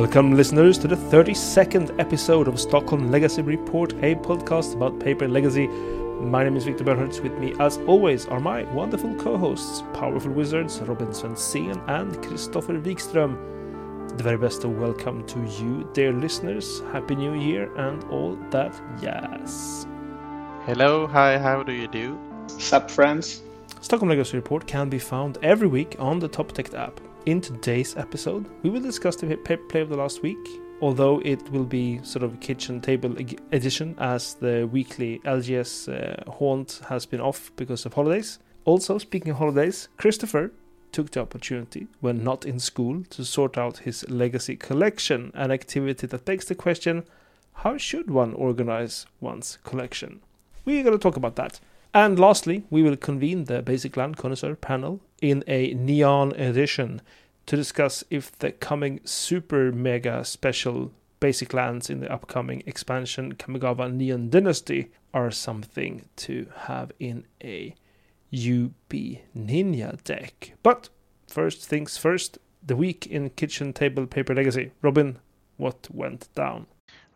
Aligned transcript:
Welcome, 0.00 0.34
listeners, 0.34 0.78
to 0.78 0.88
the 0.88 0.96
32nd 0.96 2.00
episode 2.00 2.48
of 2.48 2.58
Stockholm 2.58 3.10
Legacy 3.10 3.42
Report, 3.42 3.92
a 4.02 4.14
podcast 4.14 4.72
about 4.72 4.98
paper 4.98 5.28
legacy. 5.28 5.66
My 5.66 6.42
name 6.42 6.56
is 6.56 6.64
Victor 6.64 6.84
Bernhards. 6.84 7.20
With 7.20 7.34
me, 7.34 7.52
as 7.60 7.76
always, 7.86 8.24
are 8.24 8.40
my 8.40 8.62
wonderful 8.72 9.14
co 9.16 9.36
hosts, 9.36 9.82
Powerful 9.92 10.32
Wizards, 10.32 10.80
Robin 10.80 11.08
Svensson 11.08 11.86
and 11.86 12.16
Christopher 12.24 12.80
Wikström. 12.80 14.16
The 14.16 14.24
very 14.24 14.38
best 14.38 14.64
of 14.64 14.78
welcome 14.78 15.26
to 15.26 15.38
you, 15.60 15.86
dear 15.92 16.14
listeners. 16.14 16.80
Happy 16.92 17.14
New 17.14 17.34
Year 17.34 17.70
and 17.76 18.02
all 18.04 18.36
that 18.52 18.74
yes. 19.02 19.86
Hello, 20.64 21.08
hi, 21.08 21.36
how 21.36 21.62
do 21.62 21.72
you 21.72 21.88
do? 21.88 22.18
Sup, 22.46 22.90
friends? 22.90 23.42
Stockholm 23.82 24.08
Legacy 24.08 24.38
Report 24.38 24.66
can 24.66 24.88
be 24.88 24.98
found 24.98 25.36
every 25.42 25.68
week 25.68 25.96
on 25.98 26.20
the 26.20 26.28
Top 26.28 26.52
Tech 26.52 26.72
app. 26.72 26.98
In 27.30 27.40
today's 27.40 27.96
episode, 27.96 28.50
we 28.64 28.70
will 28.70 28.80
discuss 28.80 29.14
the 29.14 29.36
play 29.36 29.80
of 29.80 29.88
the 29.88 29.96
last 29.96 30.20
week, 30.20 30.48
although 30.80 31.22
it 31.24 31.48
will 31.52 31.64
be 31.64 32.02
sort 32.02 32.24
of 32.24 32.34
a 32.34 32.36
kitchen 32.38 32.80
table 32.80 33.14
edition 33.52 33.94
as 33.98 34.34
the 34.34 34.66
weekly 34.72 35.20
LGS 35.24 35.72
uh, 35.94 36.28
haunt 36.28 36.80
has 36.88 37.06
been 37.06 37.20
off 37.20 37.52
because 37.54 37.86
of 37.86 37.94
holidays. 37.94 38.40
Also, 38.64 38.98
speaking 38.98 39.30
of 39.30 39.38
holidays, 39.38 39.88
Christopher 39.96 40.50
took 40.90 41.12
the 41.12 41.20
opportunity, 41.20 41.86
when 42.00 42.24
not 42.24 42.44
in 42.44 42.58
school, 42.58 43.04
to 43.10 43.24
sort 43.24 43.56
out 43.56 43.78
his 43.78 44.04
legacy 44.10 44.56
collection, 44.56 45.30
an 45.36 45.52
activity 45.52 46.08
that 46.08 46.24
begs 46.24 46.46
the 46.46 46.56
question 46.56 47.04
how 47.62 47.76
should 47.76 48.10
one 48.10 48.34
organize 48.34 49.06
one's 49.20 49.56
collection? 49.62 50.20
We're 50.64 50.82
going 50.82 50.98
to 50.98 51.02
talk 51.02 51.16
about 51.16 51.36
that. 51.36 51.60
And 51.94 52.18
lastly, 52.18 52.64
we 52.70 52.82
will 52.82 52.96
convene 52.96 53.44
the 53.44 53.62
Basic 53.62 53.96
Land 53.96 54.16
Connoisseur 54.16 54.56
panel 54.56 55.00
in 55.20 55.44
a 55.46 55.74
neon 55.74 56.32
edition 56.32 57.02
to 57.46 57.56
discuss 57.56 58.04
if 58.10 58.30
the 58.38 58.52
coming 58.52 59.00
super 59.04 59.72
mega 59.72 60.24
special 60.24 60.92
basic 61.20 61.52
lands 61.52 61.90
in 61.90 62.00
the 62.00 62.12
upcoming 62.12 62.62
expansion 62.66 63.34
Kamigawa 63.34 63.92
Neon 63.92 64.30
Dynasty 64.30 64.90
are 65.12 65.30
something 65.30 66.08
to 66.16 66.46
have 66.56 66.92
in 66.98 67.24
a 67.42 67.74
UB 68.32 69.18
Ninja 69.36 70.02
deck. 70.04 70.54
But 70.62 70.88
first 71.26 71.68
things 71.68 71.96
first, 71.98 72.38
the 72.62 72.76
week 72.76 73.06
in 73.06 73.30
Kitchen 73.30 73.72
Table 73.72 74.06
Paper 74.06 74.34
Legacy. 74.34 74.72
Robin, 74.82 75.18
what 75.56 75.88
went 75.92 76.28
down? 76.34 76.66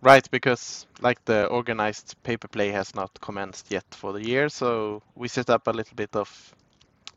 Right, 0.03 0.29
because 0.31 0.87
like 1.01 1.25
the 1.25 1.47
organized 1.47 2.15
paper 2.25 2.49
play 2.49 2.69
has 2.71 2.95
not 2.95 3.19
commenced 3.21 3.71
yet 3.71 3.87
for 3.91 4.13
the 4.13 4.23
year, 4.23 4.49
so 4.51 5.03
we 5.15 5.29
set 5.29 5.49
up 5.49 5.67
a 5.67 5.71
little 5.71 5.97
bit 5.97 6.15
of 6.15 6.55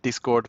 Discord 0.01 0.47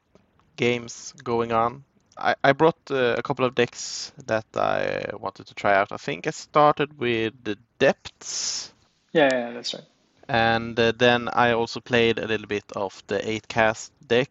games 0.59 1.15
going 1.25 1.53
on. 1.53 1.85
I, 2.19 2.35
I 2.45 2.53
brought 2.53 2.79
uh, 2.91 3.15
a 3.17 3.23
couple 3.23 3.47
of 3.47 3.55
decks 3.55 4.13
that 4.27 4.45
I 4.55 5.17
wanted 5.17 5.47
to 5.47 5.55
try 5.55 5.75
out. 5.75 5.93
I 5.93 5.97
think 5.97 6.27
I 6.27 6.31
started 6.31 6.99
with 6.99 7.33
the 7.45 7.57
Depths. 7.79 8.75
Yeah, 9.13 9.31
yeah, 9.33 9.51
that's 9.53 9.73
right. 9.73 9.85
And 10.29 10.79
uh, 10.79 10.93
then 10.99 11.29
I 11.33 11.53
also 11.53 11.81
played 11.81 12.19
a 12.19 12.27
little 12.27 12.47
bit 12.47 12.65
of 12.77 13.03
the 13.07 13.27
8 13.27 13.49
cast 13.49 13.93
deck. 14.07 14.31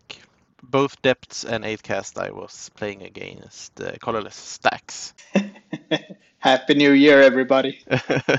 Both 0.62 1.02
Depths 1.02 1.46
and 1.46 1.66
8 1.66 1.82
cast 1.82 2.20
I 2.20 2.32
was 2.32 2.70
playing 2.76 3.04
against 3.04 3.80
uh, 3.82 3.94
colorless 4.02 4.36
stacks. 4.36 5.14
Happy 6.40 6.74
New 6.76 6.92
Year, 6.92 7.22
everybody. 7.22 7.80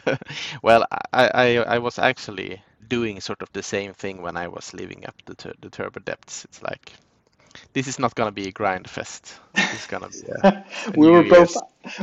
well, 0.63 0.85
I, 1.13 1.31
I, 1.35 1.57
I 1.57 1.79
was 1.79 1.99
actually 1.99 2.63
doing 2.87 3.21
sort 3.21 3.43
of 3.43 3.53
the 3.53 3.63
same 3.63 3.93
thing 3.95 4.23
when 4.23 4.37
I 4.37 4.49
was 4.49 4.73
leaving 4.75 5.07
up 5.07 5.15
the, 5.27 5.35
tur- 5.35 5.55
the 5.61 5.71
turbo 5.71 6.01
depths. 6.01 6.45
It's 6.45 6.63
like 6.63 6.93
this 7.73 7.87
is 7.87 7.99
not 7.99 8.15
gonna 8.15 8.33
be 8.33 8.49
a 8.49 8.53
grind 8.53 8.89
fest. 8.89 9.35
It's 9.55 9.87
gonna 9.87 10.09
be. 10.09 10.19
A, 10.43 10.49
a 10.49 10.65
we 10.97 11.11
were 11.11 11.25
both 11.25 11.57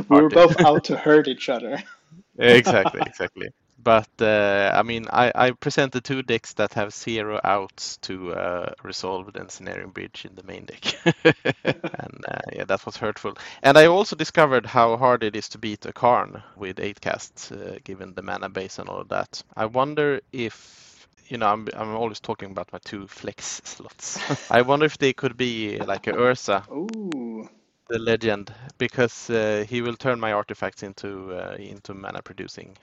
we 0.08 0.20
were 0.20 0.28
both 0.28 0.60
out 0.60 0.84
to 0.84 0.96
hurt 0.96 1.28
each 1.28 1.48
other. 1.48 1.82
exactly, 2.38 3.00
exactly. 3.06 3.48
But 3.86 4.08
uh, 4.20 4.72
I 4.74 4.82
mean, 4.82 5.06
I, 5.12 5.30
I 5.32 5.50
presented 5.52 6.02
two 6.02 6.22
decks 6.22 6.54
that 6.54 6.74
have 6.74 6.92
zero 6.92 7.38
outs 7.44 7.98
to 7.98 8.32
uh, 8.32 8.72
resolve 8.82 9.32
the 9.32 9.40
ensnaring 9.40 9.90
bridge 9.90 10.26
in 10.28 10.34
the 10.34 10.42
main 10.42 10.64
deck, 10.64 10.82
and 11.24 12.24
uh, 12.26 12.38
yeah, 12.52 12.64
that 12.64 12.84
was 12.84 12.96
hurtful. 12.96 13.34
And 13.62 13.78
I 13.78 13.86
also 13.86 14.16
discovered 14.16 14.66
how 14.66 14.96
hard 14.96 15.22
it 15.22 15.36
is 15.36 15.48
to 15.50 15.58
beat 15.58 15.86
a 15.86 15.92
Karn 15.92 16.42
with 16.56 16.80
eight 16.80 17.00
casts, 17.00 17.52
uh, 17.52 17.78
given 17.84 18.14
the 18.14 18.22
mana 18.22 18.48
base 18.48 18.80
and 18.80 18.88
all 18.88 19.02
of 19.02 19.08
that. 19.10 19.40
I 19.56 19.66
wonder 19.66 20.20
if 20.32 20.85
you 21.28 21.38
know, 21.38 21.46
I'm 21.46 21.68
I'm 21.74 21.94
always 21.94 22.20
talking 22.20 22.50
about 22.50 22.72
my 22.72 22.78
two 22.84 23.06
flex 23.06 23.60
slots. 23.64 24.18
I 24.50 24.62
wonder 24.62 24.86
if 24.86 24.98
they 24.98 25.12
could 25.12 25.36
be 25.36 25.78
like 25.78 26.06
a 26.06 26.12
Urza. 26.12 26.68
Ooh. 26.70 27.48
The 27.88 27.98
legend, 28.00 28.52
because 28.78 29.30
uh, 29.30 29.64
he 29.68 29.80
will 29.80 29.94
turn 29.96 30.18
my 30.18 30.32
artifacts 30.32 30.82
into 30.82 31.32
uh, 31.34 31.56
into 31.58 31.94
mana 31.94 32.22
producing 32.22 32.76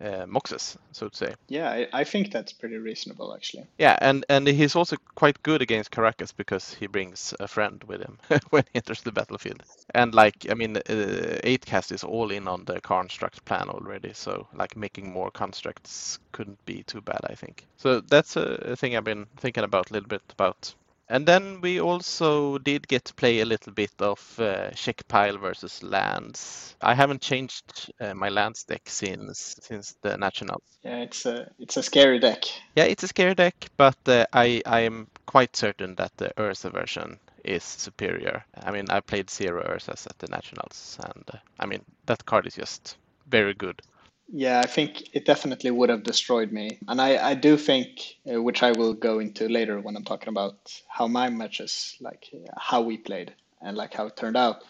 uh, 0.00 0.26
Moxes, 0.26 0.76
so 0.92 1.08
to 1.08 1.16
say. 1.16 1.34
Yeah, 1.48 1.70
I, 1.70 1.86
I, 1.92 2.04
think 2.04 2.30
that's 2.30 2.52
pretty 2.52 2.76
reasonable, 2.76 3.34
actually. 3.34 3.66
Yeah, 3.78 3.96
and, 4.00 4.24
and 4.28 4.46
he's 4.46 4.76
also 4.76 4.96
quite 5.14 5.42
good 5.42 5.62
against 5.62 5.90
Karakas 5.90 6.34
because 6.36 6.74
he 6.74 6.86
brings 6.86 7.34
a 7.40 7.48
friend 7.48 7.82
with 7.84 8.02
him 8.02 8.18
when 8.50 8.64
he 8.72 8.76
enters 8.76 9.02
the 9.02 9.12
battlefield. 9.12 9.62
And 9.94 10.14
like, 10.14 10.46
I 10.50 10.54
mean, 10.54 10.76
uh, 10.76 11.38
eight 11.44 11.64
cast 11.64 11.92
is 11.92 12.04
all 12.04 12.30
in 12.30 12.46
on 12.48 12.64
the 12.64 12.80
construct 12.80 13.44
plan 13.44 13.68
already, 13.68 14.12
so 14.12 14.46
like 14.54 14.76
making 14.76 15.12
more 15.12 15.30
constructs 15.30 16.18
couldn't 16.32 16.64
be 16.66 16.82
too 16.82 17.00
bad, 17.00 17.20
I 17.24 17.34
think. 17.34 17.66
So 17.76 18.00
that's 18.00 18.36
a 18.36 18.76
thing 18.76 18.96
I've 18.96 19.04
been 19.04 19.26
thinking 19.38 19.64
about 19.64 19.90
a 19.90 19.92
little 19.94 20.08
bit 20.08 20.22
about 20.30 20.74
and 21.08 21.26
then 21.26 21.60
we 21.60 21.80
also 21.80 22.58
did 22.58 22.88
get 22.88 23.04
to 23.04 23.14
play 23.14 23.40
a 23.40 23.44
little 23.44 23.72
bit 23.72 23.92
of 24.00 24.40
uh, 24.40 24.70
Czech 24.70 25.06
pile 25.08 25.38
versus 25.38 25.82
lands. 25.82 26.74
I 26.80 26.94
haven't 26.94 27.22
changed 27.22 27.92
uh, 28.00 28.14
my 28.14 28.28
lands 28.28 28.64
deck 28.64 28.82
since 28.86 29.56
since 29.62 29.96
the 30.02 30.16
nationals. 30.16 30.62
Yeah, 30.82 30.98
it's 30.98 31.26
a 31.26 31.50
it's 31.58 31.76
a 31.76 31.82
scary 31.82 32.18
deck. 32.18 32.44
Yeah, 32.74 32.84
it's 32.84 33.02
a 33.02 33.08
scary 33.08 33.34
deck, 33.34 33.54
but 33.76 33.98
uh, 34.06 34.26
I 34.32 34.62
I 34.66 34.80
am 34.80 35.08
quite 35.26 35.56
certain 35.56 35.94
that 35.96 36.12
the 36.16 36.32
Urza 36.36 36.72
version 36.72 37.18
is 37.44 37.62
superior. 37.62 38.44
I 38.62 38.72
mean, 38.72 38.86
I 38.90 39.00
played 39.00 39.30
zero 39.30 39.62
Urzas 39.62 40.06
at 40.06 40.18
the 40.18 40.28
nationals, 40.28 40.98
and 41.04 41.24
uh, 41.32 41.38
I 41.60 41.66
mean 41.66 41.82
that 42.06 42.26
card 42.26 42.46
is 42.46 42.54
just 42.56 42.96
very 43.28 43.54
good. 43.54 43.80
Yeah, 44.28 44.60
I 44.60 44.66
think 44.66 45.14
it 45.14 45.24
definitely 45.24 45.70
would 45.70 45.88
have 45.88 46.02
destroyed 46.02 46.50
me. 46.50 46.78
And 46.88 47.00
I, 47.00 47.30
I 47.30 47.34
do 47.34 47.56
think, 47.56 48.16
uh, 48.30 48.42
which 48.42 48.62
I 48.62 48.72
will 48.72 48.92
go 48.92 49.20
into 49.20 49.48
later 49.48 49.80
when 49.80 49.96
I'm 49.96 50.04
talking 50.04 50.28
about 50.28 50.82
how 50.88 51.06
my 51.06 51.28
matches, 51.30 51.96
like 52.00 52.28
how 52.56 52.80
we 52.82 52.96
played 52.96 53.34
and 53.62 53.76
like 53.76 53.94
how 53.94 54.06
it 54.06 54.16
turned 54.16 54.36
out. 54.36 54.64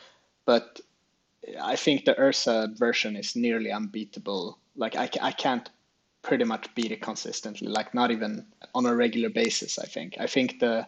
But 0.45 0.81
I 1.63 1.77
think 1.77 2.05
the 2.05 2.15
Urza 2.15 2.77
version 2.77 3.17
is 3.17 3.35
nearly 3.35 3.73
unbeatable. 3.73 4.59
Like 4.77 4.95
I, 4.95 5.09
I 5.23 5.33
can't 5.33 5.69
pretty 6.21 6.45
much 6.45 6.75
beat 6.75 6.93
it 6.93 7.01
consistently, 7.01 7.69
like 7.69 7.95
not 7.95 8.11
even 8.11 8.45
on 8.75 8.85
a 8.85 8.95
regular 8.95 9.31
basis, 9.31 9.79
I 9.79 9.87
think. 9.87 10.17
I 10.21 10.27
think 10.27 10.61
the 10.61 10.87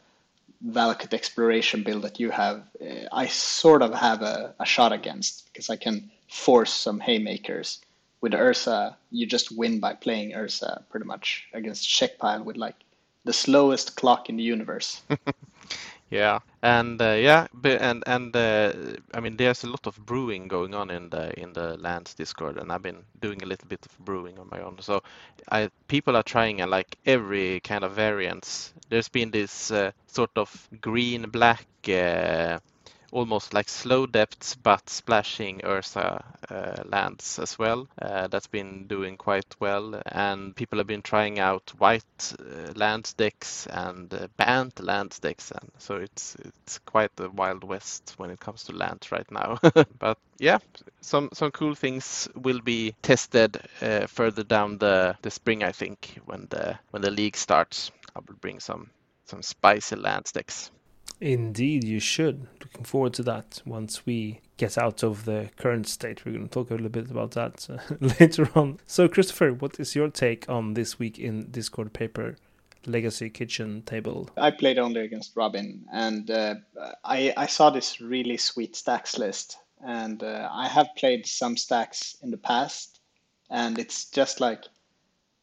Valakut 0.67 1.15
exploration 1.15 1.85
build 1.85 2.03
that 2.03 2.21
you 2.21 2.31
have, 2.31 2.65
uh, 2.83 3.06
I 3.12 3.27
sort 3.27 3.81
of 3.81 3.95
have 3.95 4.21
a, 4.21 4.55
a 4.61 4.67
shot 4.67 4.93
against 4.93 5.47
because 5.47 5.71
I 5.71 5.77
can 5.77 6.11
force 6.29 6.73
some 6.73 7.00
haymakers 7.00 7.79
with 8.21 8.33
Urza, 8.33 8.97
you 9.11 9.26
just 9.26 9.56
win 9.56 9.81
by 9.81 9.94
playing 9.94 10.32
Urza 10.32 10.82
pretty 10.91 11.06
much 11.06 11.49
against 11.53 11.88
Czech 11.88 12.19
Pile 12.19 12.43
with 12.43 12.56
like 12.56 12.75
the 13.25 13.32
slowest 13.32 13.97
clock 13.97 14.29
in 14.29 14.37
the 14.37 14.43
universe. 14.43 15.03
yeah, 16.11 16.41
and 16.62 17.00
uh, 17.00 17.12
yeah, 17.12 17.47
and 17.65 18.03
and 18.06 18.35
uh, 18.35 18.73
I 19.15 19.20
mean, 19.20 19.37
there's 19.37 19.65
a 19.65 19.69
lot 19.69 19.87
of 19.87 20.05
brewing 20.05 20.49
going 20.49 20.75
on 20.75 20.91
in 20.91 21.11
the 21.11 21.38
in 21.38 21.53
the 21.53 21.76
lands 21.76 22.15
Discord, 22.15 22.56
and 22.56 22.73
I've 22.73 22.82
been 22.82 23.05
doing 23.20 23.43
a 23.43 23.47
little 23.47 23.69
bit 23.69 23.85
of 23.85 24.05
brewing 24.05 24.38
on 24.38 24.49
my 24.50 24.61
own. 24.61 24.79
So, 24.81 25.03
I 25.50 25.71
people 25.87 26.17
are 26.17 26.23
trying 26.23 26.59
like 26.59 26.97
every 27.06 27.61
kind 27.61 27.85
of 27.85 27.93
variants. 27.93 28.73
There's 28.88 29.09
been 29.09 29.31
this 29.31 29.71
uh, 29.71 29.93
sort 30.06 30.31
of 30.37 30.69
green 30.81 31.23
black 31.31 31.67
uh, 31.88 32.59
almost 33.12 33.55
like 33.55 33.69
slow 33.69 34.06
depths 34.06 34.55
but 34.55 34.88
splashing 34.88 35.60
Urza 35.60 36.22
uh, 36.50 36.82
lands 36.87 37.38
as 37.38 37.58
well. 37.58 37.88
Uh, 38.00 38.28
that's 38.28 38.46
been 38.46 38.87
doing 38.87 39.16
quite 39.16 39.56
well, 39.60 40.00
and 40.06 40.55
people 40.56 40.78
have 40.78 40.87
been 40.87 41.02
trying 41.02 41.38
out 41.38 41.72
white 41.78 42.34
uh, 42.38 42.72
land 42.76 43.12
decks 43.16 43.66
and 43.66 44.12
uh, 44.14 44.28
banned 44.37 44.78
land 44.81 45.19
decks, 45.20 45.50
and 45.50 45.70
so 45.78 45.96
it's 45.96 46.37
it's 46.44 46.78
quite 46.81 47.14
the 47.16 47.31
wild 47.31 47.64
west 47.64 48.14
when 48.19 48.31
it 48.31 48.40
comes 48.40 48.64
to 48.64 48.72
lands 48.72 49.11
right 49.12 49.31
now. 49.31 49.58
but 49.99 50.19
yeah, 50.38 50.58
some 51.00 51.31
some 51.32 51.50
cool 51.50 51.75
things 51.75 52.28
will 52.34 52.61
be 52.61 52.94
tested 53.02 53.58
uh, 53.81 54.06
further 54.06 54.44
down 54.44 54.78
the 54.78 55.16
the 55.22 55.31
spring, 55.31 55.62
I 55.64 55.72
think, 55.72 56.19
when 56.26 56.46
the 56.50 56.78
when 56.90 57.02
the 57.02 57.11
league 57.11 57.37
starts. 57.37 57.90
I 58.16 58.20
will 58.26 58.37
bring 58.37 58.61
some 58.61 58.90
some 59.26 59.43
spicy 59.43 59.96
land 59.96 60.31
decks. 60.32 60.70
Indeed, 61.20 61.85
you 61.85 62.00
should. 62.00 62.47
Looking 62.61 62.85
forward 62.85 63.15
to 63.15 63.23
that 63.25 63.62
once 63.65 64.06
we 64.06 64.41
get 64.56 64.79
out 64.79 65.03
of 65.03 65.25
the 65.25 65.50
current 65.56 65.88
state. 65.88 66.25
We're 66.25 66.32
going 66.32 66.49
to 66.49 66.50
talk 66.50 66.70
a 66.70 66.75
little 66.75 66.88
bit 66.88 67.11
about 67.11 67.32
that 67.32 67.67
uh, 67.70 67.79
later 68.20 68.49
on. 68.55 68.79
So, 68.87 69.09
Christopher, 69.09 69.53
what 69.53 69.79
is 69.81 69.94
your 69.94 70.09
take 70.09 70.49
on 70.49 70.75
this 70.75 70.99
week 70.99 71.19
in 71.19 71.50
Discord 71.50 71.93
paper 71.93 72.37
Legacy 72.87 73.31
Kitchen 73.31 73.82
Table? 73.82 74.31
I 74.37 74.50
played 74.50 74.79
only 74.79 75.00
against 75.00 75.37
Robin, 75.37 75.85
and 75.93 76.31
uh, 76.31 76.55
I, 77.05 77.32
I 77.37 77.47
saw 77.47 77.71
this 77.71 78.00
really 78.00 78.37
sweet 78.37 78.76
stacks 78.76 79.19
list 79.19 79.59
and 79.85 80.23
uh, 80.23 80.49
I 80.53 80.69
have 80.69 80.88
played 80.97 81.26
some 81.26 81.56
stacks 81.56 82.17
in 82.23 82.31
the 82.31 82.37
past, 82.37 83.00
and 83.50 83.79
it's 83.79 84.06
just 84.06 84.41
like 84.41 84.64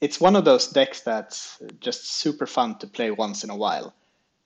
it's 0.01 0.19
one 0.19 0.35
of 0.35 0.45
those 0.45 0.67
decks 0.67 1.01
that's 1.01 1.59
just 1.79 2.11
super 2.11 2.45
fun 2.45 2.77
to 2.79 2.87
play 2.87 3.11
once 3.11 3.43
in 3.43 3.49
a 3.49 3.55
while. 3.55 3.93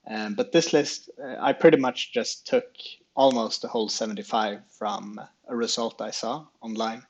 Um, 0.06 0.34
but 0.34 0.52
this 0.52 0.72
list, 0.72 1.10
uh, 1.22 1.36
I 1.40 1.52
pretty 1.52 1.76
much 1.76 2.12
just 2.12 2.46
took 2.46 2.66
almost 3.14 3.62
the 3.62 3.68
whole 3.68 3.88
75 3.88 4.62
from 4.70 5.20
a 5.48 5.54
result 5.54 6.00
I 6.00 6.10
saw 6.10 6.46
online, 6.60 7.02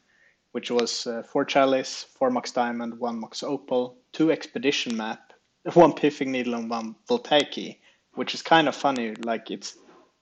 which 0.52 0.70
was 0.70 1.06
uh, 1.06 1.22
four 1.22 1.44
chalice, 1.44 2.04
four 2.18 2.30
mox 2.30 2.50
diamond, 2.52 2.98
one 2.98 3.18
mox 3.20 3.42
opal, 3.42 3.96
two 4.12 4.32
expedition 4.32 4.96
map, 4.96 5.32
one 5.74 5.92
pithing 5.92 6.32
needle, 6.32 6.54
and 6.54 6.68
one 6.68 6.96
voltaic 7.06 7.52
key, 7.52 7.80
which 8.14 8.34
is 8.34 8.42
kind 8.42 8.68
of 8.68 8.74
funny. 8.74 9.14
Like 9.14 9.50
it's 9.50 9.76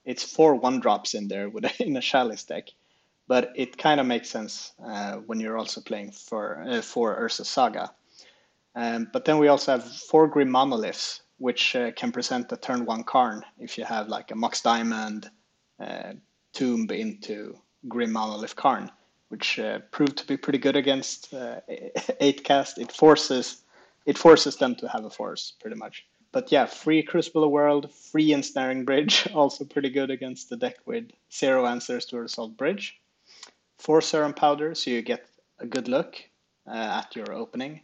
it's 0.05 0.23
four 0.23 0.55
one 0.55 0.81
drops 0.81 1.15
in 1.15 1.29
there 1.29 1.49
with 1.49 1.65
in 1.81 1.97
a 1.97 2.01
chalice 2.01 2.45
deck, 2.45 2.69
but 3.27 3.53
it 3.57 3.79
kind 3.79 4.01
of 4.01 4.07
makes 4.07 4.29
sense 4.29 4.73
uh, 4.85 5.17
when 5.17 5.41
you're 5.41 5.59
also 5.59 5.81
playing 5.81 6.13
for 6.13 6.65
uh, 6.69 6.83
for 6.83 7.19
Urza 7.21 7.47
Saga. 7.47 7.95
Um, 8.75 9.09
but 9.13 9.25
then 9.25 9.39
we 9.39 9.49
also 9.49 9.73
have 9.73 9.85
four 9.85 10.29
Grim 10.29 10.51
Monoliths, 10.51 11.23
which 11.39 11.77
uh, 11.77 11.93
can 11.93 12.13
present 12.13 12.53
a 12.53 12.57
turn 12.57 12.85
one 12.85 13.05
Karn 13.05 13.45
if 13.59 13.79
you 13.79 13.85
have 13.85 14.09
like 14.09 14.31
a 14.31 14.35
Mox 14.35 14.61
Diamond 14.61 15.31
uh, 15.81 16.13
Tomb 16.53 16.91
into 16.91 17.57
Grim 17.87 18.13
Monolith 18.13 18.57
Karn, 18.57 18.91
which 19.29 19.59
uh, 19.59 19.79
proved 19.91 20.19
to 20.19 20.27
be 20.27 20.37
pretty 20.37 20.59
good 20.59 20.77
against 20.77 21.33
uh, 21.33 21.61
eight 22.21 22.45
cast. 22.45 22.79
It 22.79 22.93
forces 22.93 23.63
it 24.05 24.19
forces 24.19 24.57
them 24.57 24.75
to 24.77 24.89
have 24.89 25.05
a 25.05 25.11
force 25.11 25.53
pretty 25.61 25.77
much. 25.77 26.07
But 26.33 26.53
yeah, 26.53 26.67
free 26.67 27.03
Crucible 27.03 27.51
World, 27.51 27.93
free 27.93 28.33
Ensnaring 28.33 28.85
Bridge, 28.85 29.29
also 29.35 29.65
pretty 29.65 29.91
good 29.91 30.11
against 30.11 30.51
the 30.51 30.57
deck 30.57 30.77
with 30.87 31.11
zero 31.33 31.67
answers 31.67 32.05
to 32.07 32.19
Resolve 32.19 32.57
Bridge. 32.57 33.01
Four 33.79 34.01
Serum 34.01 34.35
Powder, 34.35 34.75
so 34.75 34.91
you 34.91 35.03
get 35.03 35.27
a 35.61 35.67
good 35.67 35.89
look 35.89 36.17
uh, 36.67 37.03
at 37.03 37.15
your 37.15 37.33
opening 37.33 37.81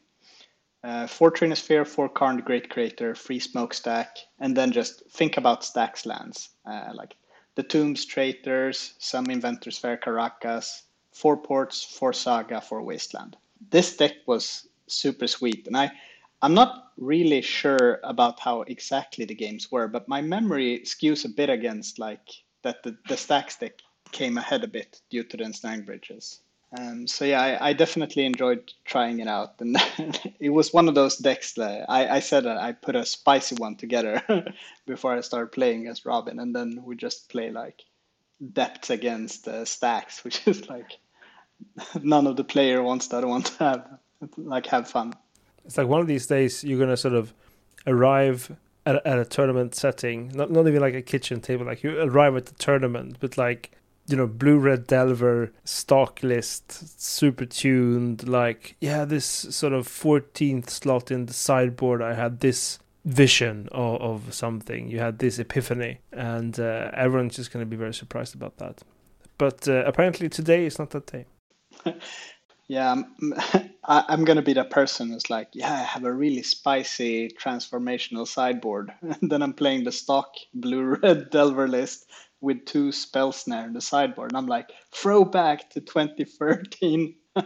uh, 0.84 1.06
four 1.06 1.32
Trinisphere, 1.32 1.86
four 1.86 2.08
Karn 2.08 2.36
Great 2.38 2.68
Creator, 2.68 3.14
free 3.14 3.40
Smokestack, 3.40 4.18
and 4.38 4.54
then 4.56 4.70
just 4.70 5.02
think 5.10 5.38
about 5.38 5.64
stacks 5.64 6.04
lands 6.04 6.50
uh, 6.66 6.90
like 6.94 7.16
the 7.54 7.62
Tombs, 7.62 8.04
Traitors, 8.04 8.94
some 8.98 9.26
Inventor's 9.26 9.78
Fair, 9.78 9.96
Karakas, 9.96 10.82
four 11.12 11.36
Ports, 11.36 11.82
four 11.82 12.12
Saga, 12.12 12.60
four 12.60 12.82
Wasteland. 12.82 13.36
This 13.70 13.96
deck 13.96 14.12
was 14.26 14.68
super 14.86 15.26
sweet, 15.26 15.66
and 15.66 15.76
I 15.76 15.90
I'm 16.42 16.52
not 16.52 16.92
really 16.98 17.40
sure 17.40 18.00
about 18.04 18.38
how 18.38 18.62
exactly 18.62 19.24
the 19.24 19.34
games 19.34 19.72
were, 19.72 19.88
but 19.88 20.08
my 20.08 20.20
memory 20.20 20.80
skews 20.84 21.24
a 21.24 21.28
bit 21.28 21.48
against 21.48 21.98
like 21.98 22.28
that 22.60 22.82
the, 22.82 22.98
the 23.08 23.16
stacks 23.16 23.56
deck 23.56 23.80
came 24.12 24.36
ahead 24.36 24.62
a 24.62 24.68
bit 24.68 25.00
due 25.08 25.24
to 25.24 25.36
the 25.38 25.44
ensnaring 25.44 25.86
bridges. 25.86 26.40
Um, 26.76 27.06
so 27.06 27.24
yeah, 27.24 27.40
I, 27.40 27.70
I, 27.70 27.72
definitely 27.72 28.24
enjoyed 28.24 28.72
trying 28.84 29.20
it 29.20 29.28
out, 29.28 29.60
and 29.60 29.76
it 30.40 30.50
was 30.50 30.72
one 30.72 30.88
of 30.88 30.94
those 30.94 31.16
decks 31.16 31.52
that 31.52 31.84
I, 31.88 32.16
I 32.16 32.20
said 32.20 32.46
I 32.46 32.72
put 32.72 32.96
a 32.96 33.06
spicy 33.06 33.54
one 33.56 33.76
together 33.76 34.22
before 34.86 35.12
I 35.12 35.20
started 35.20 35.52
playing 35.52 35.86
as 35.86 36.04
Robin, 36.04 36.40
and 36.40 36.54
then 36.54 36.80
we 36.84 36.96
just 36.96 37.28
play 37.28 37.50
like 37.50 37.82
depths 38.52 38.90
against 38.90 39.46
uh, 39.46 39.64
stacks, 39.64 40.24
which 40.24 40.46
is 40.48 40.68
like 40.68 40.98
none 42.02 42.26
of 42.26 42.36
the 42.36 42.44
player 42.44 42.82
wants 42.82 43.08
that 43.08 43.24
want 43.24 43.46
to 43.46 43.58
have 43.58 43.98
like 44.36 44.66
have 44.66 44.88
fun. 44.88 45.12
It's 45.64 45.78
like 45.78 45.86
one 45.86 46.00
of 46.00 46.06
these 46.06 46.26
days 46.26 46.64
you're 46.64 46.78
gonna 46.78 46.96
sort 46.96 47.14
of 47.14 47.32
arrive 47.86 48.56
at 48.86 48.96
a, 48.96 49.08
at 49.08 49.18
a 49.18 49.24
tournament 49.24 49.74
setting, 49.74 50.32
not 50.34 50.50
not 50.50 50.66
even 50.66 50.80
like 50.80 50.94
a 50.94 51.02
kitchen 51.02 51.40
table, 51.40 51.66
like 51.66 51.82
you 51.82 52.00
arrive 52.00 52.36
at 52.36 52.46
the 52.46 52.54
tournament, 52.54 53.18
but 53.20 53.38
like 53.38 53.70
you 54.06 54.16
know 54.16 54.26
blue 54.26 54.58
red 54.58 54.86
delver 54.86 55.52
stock 55.64 56.22
list 56.22 57.00
super 57.00 57.46
tuned 57.46 58.28
like 58.28 58.76
yeah 58.80 59.04
this 59.04 59.24
sort 59.24 59.72
of 59.72 59.88
14th 59.88 60.68
slot 60.68 61.10
in 61.10 61.26
the 61.26 61.32
sideboard 61.32 62.02
i 62.02 62.14
had 62.14 62.40
this 62.40 62.78
vision 63.04 63.68
of, 63.72 64.00
of 64.00 64.34
something. 64.34 64.88
You 64.88 64.98
had 64.98 65.18
this 65.18 65.38
epiphany. 65.38 66.00
And 66.12 66.58
uh, 66.58 66.90
everyone's 66.94 67.36
just 67.36 67.52
going 67.52 67.64
to 67.64 67.68
be 67.68 67.76
very 67.76 67.94
surprised 67.94 68.34
about 68.34 68.58
that. 68.58 68.82
But 69.38 69.68
uh, 69.68 69.84
apparently 69.84 70.28
today 70.28 70.66
is 70.66 70.78
not 70.78 70.90
that 70.90 71.06
day. 71.06 71.26
Yeah 72.66 72.92
i'm, 72.92 73.34
I'm 73.84 74.24
going 74.24 74.36
to 74.36 74.42
be 74.42 74.54
that 74.54 74.70
person 74.70 75.10
who's 75.10 75.28
like 75.28 75.48
yeah 75.52 75.70
i 75.70 75.82
have 75.82 76.04
a 76.04 76.10
really 76.10 76.42
spicy 76.42 77.28
transformational 77.28 78.26
sideboard. 78.26 78.90
And 79.02 79.30
then 79.30 79.42
i'm 79.42 79.52
playing 79.52 79.84
the 79.84 79.92
stock 79.92 80.32
blue 80.54 80.82
red 80.82 81.28
delver 81.28 81.68
list 81.68 82.06
with 82.44 82.66
two 82.66 82.92
spell 82.92 83.32
snare 83.32 83.64
in 83.64 83.72
the 83.72 83.80
sideboard. 83.80 84.30
And 84.30 84.36
I'm 84.36 84.46
like, 84.46 84.70
throwback 84.92 85.70
to 85.70 85.80
2013. 85.80 87.14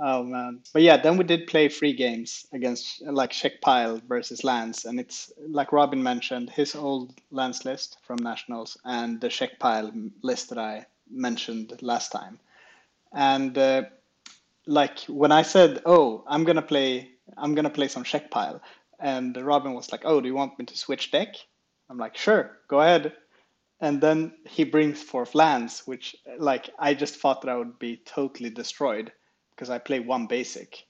oh 0.00 0.22
man. 0.24 0.60
But 0.72 0.82
yeah, 0.82 0.96
then 0.96 1.16
we 1.16 1.24
did 1.24 1.46
play 1.46 1.68
free 1.68 1.92
games 1.92 2.46
against 2.52 3.02
like 3.02 3.30
Czech 3.30 3.60
pile 3.60 4.00
versus 4.08 4.42
Lance. 4.42 4.84
And 4.86 4.98
it's 4.98 5.30
like 5.48 5.72
Robin 5.72 6.02
mentioned, 6.02 6.50
his 6.50 6.74
old 6.74 7.12
Lance 7.30 7.64
list 7.64 7.98
from 8.02 8.16
Nationals 8.16 8.76
and 8.84 9.20
the 9.20 9.28
Czech 9.28 9.60
pile 9.60 9.92
list 10.22 10.48
that 10.48 10.58
I 10.58 10.86
mentioned 11.10 11.78
last 11.82 12.10
time. 12.10 12.40
And 13.12 13.56
uh, 13.56 13.82
like 14.66 15.00
when 15.00 15.30
I 15.30 15.42
said, 15.42 15.82
oh, 15.84 16.24
I'm 16.26 16.44
gonna 16.44 16.62
play 16.62 17.10
I'm 17.36 17.54
gonna 17.54 17.70
play 17.70 17.88
some 17.88 18.02
Czech 18.04 18.30
pile. 18.30 18.60
And 18.98 19.36
Robin 19.36 19.74
was 19.74 19.92
like, 19.92 20.02
oh, 20.04 20.20
do 20.20 20.28
you 20.28 20.34
want 20.34 20.58
me 20.58 20.64
to 20.64 20.76
switch 20.76 21.10
deck? 21.10 21.34
I'm 21.90 21.98
like, 21.98 22.16
sure, 22.16 22.58
go 22.68 22.80
ahead 22.80 23.12
and 23.82 24.00
then 24.00 24.32
he 24.48 24.62
brings 24.62 25.02
forth 25.02 25.34
lands, 25.34 25.82
which 25.86 26.14
like 26.38 26.70
I 26.78 26.94
just 26.94 27.16
thought 27.16 27.42
that 27.42 27.50
I 27.50 27.56
would 27.56 27.80
be 27.80 27.96
totally 27.96 28.48
destroyed 28.48 29.12
because 29.50 29.70
I 29.70 29.78
play 29.78 29.98
one 29.98 30.26
basic. 30.26 30.86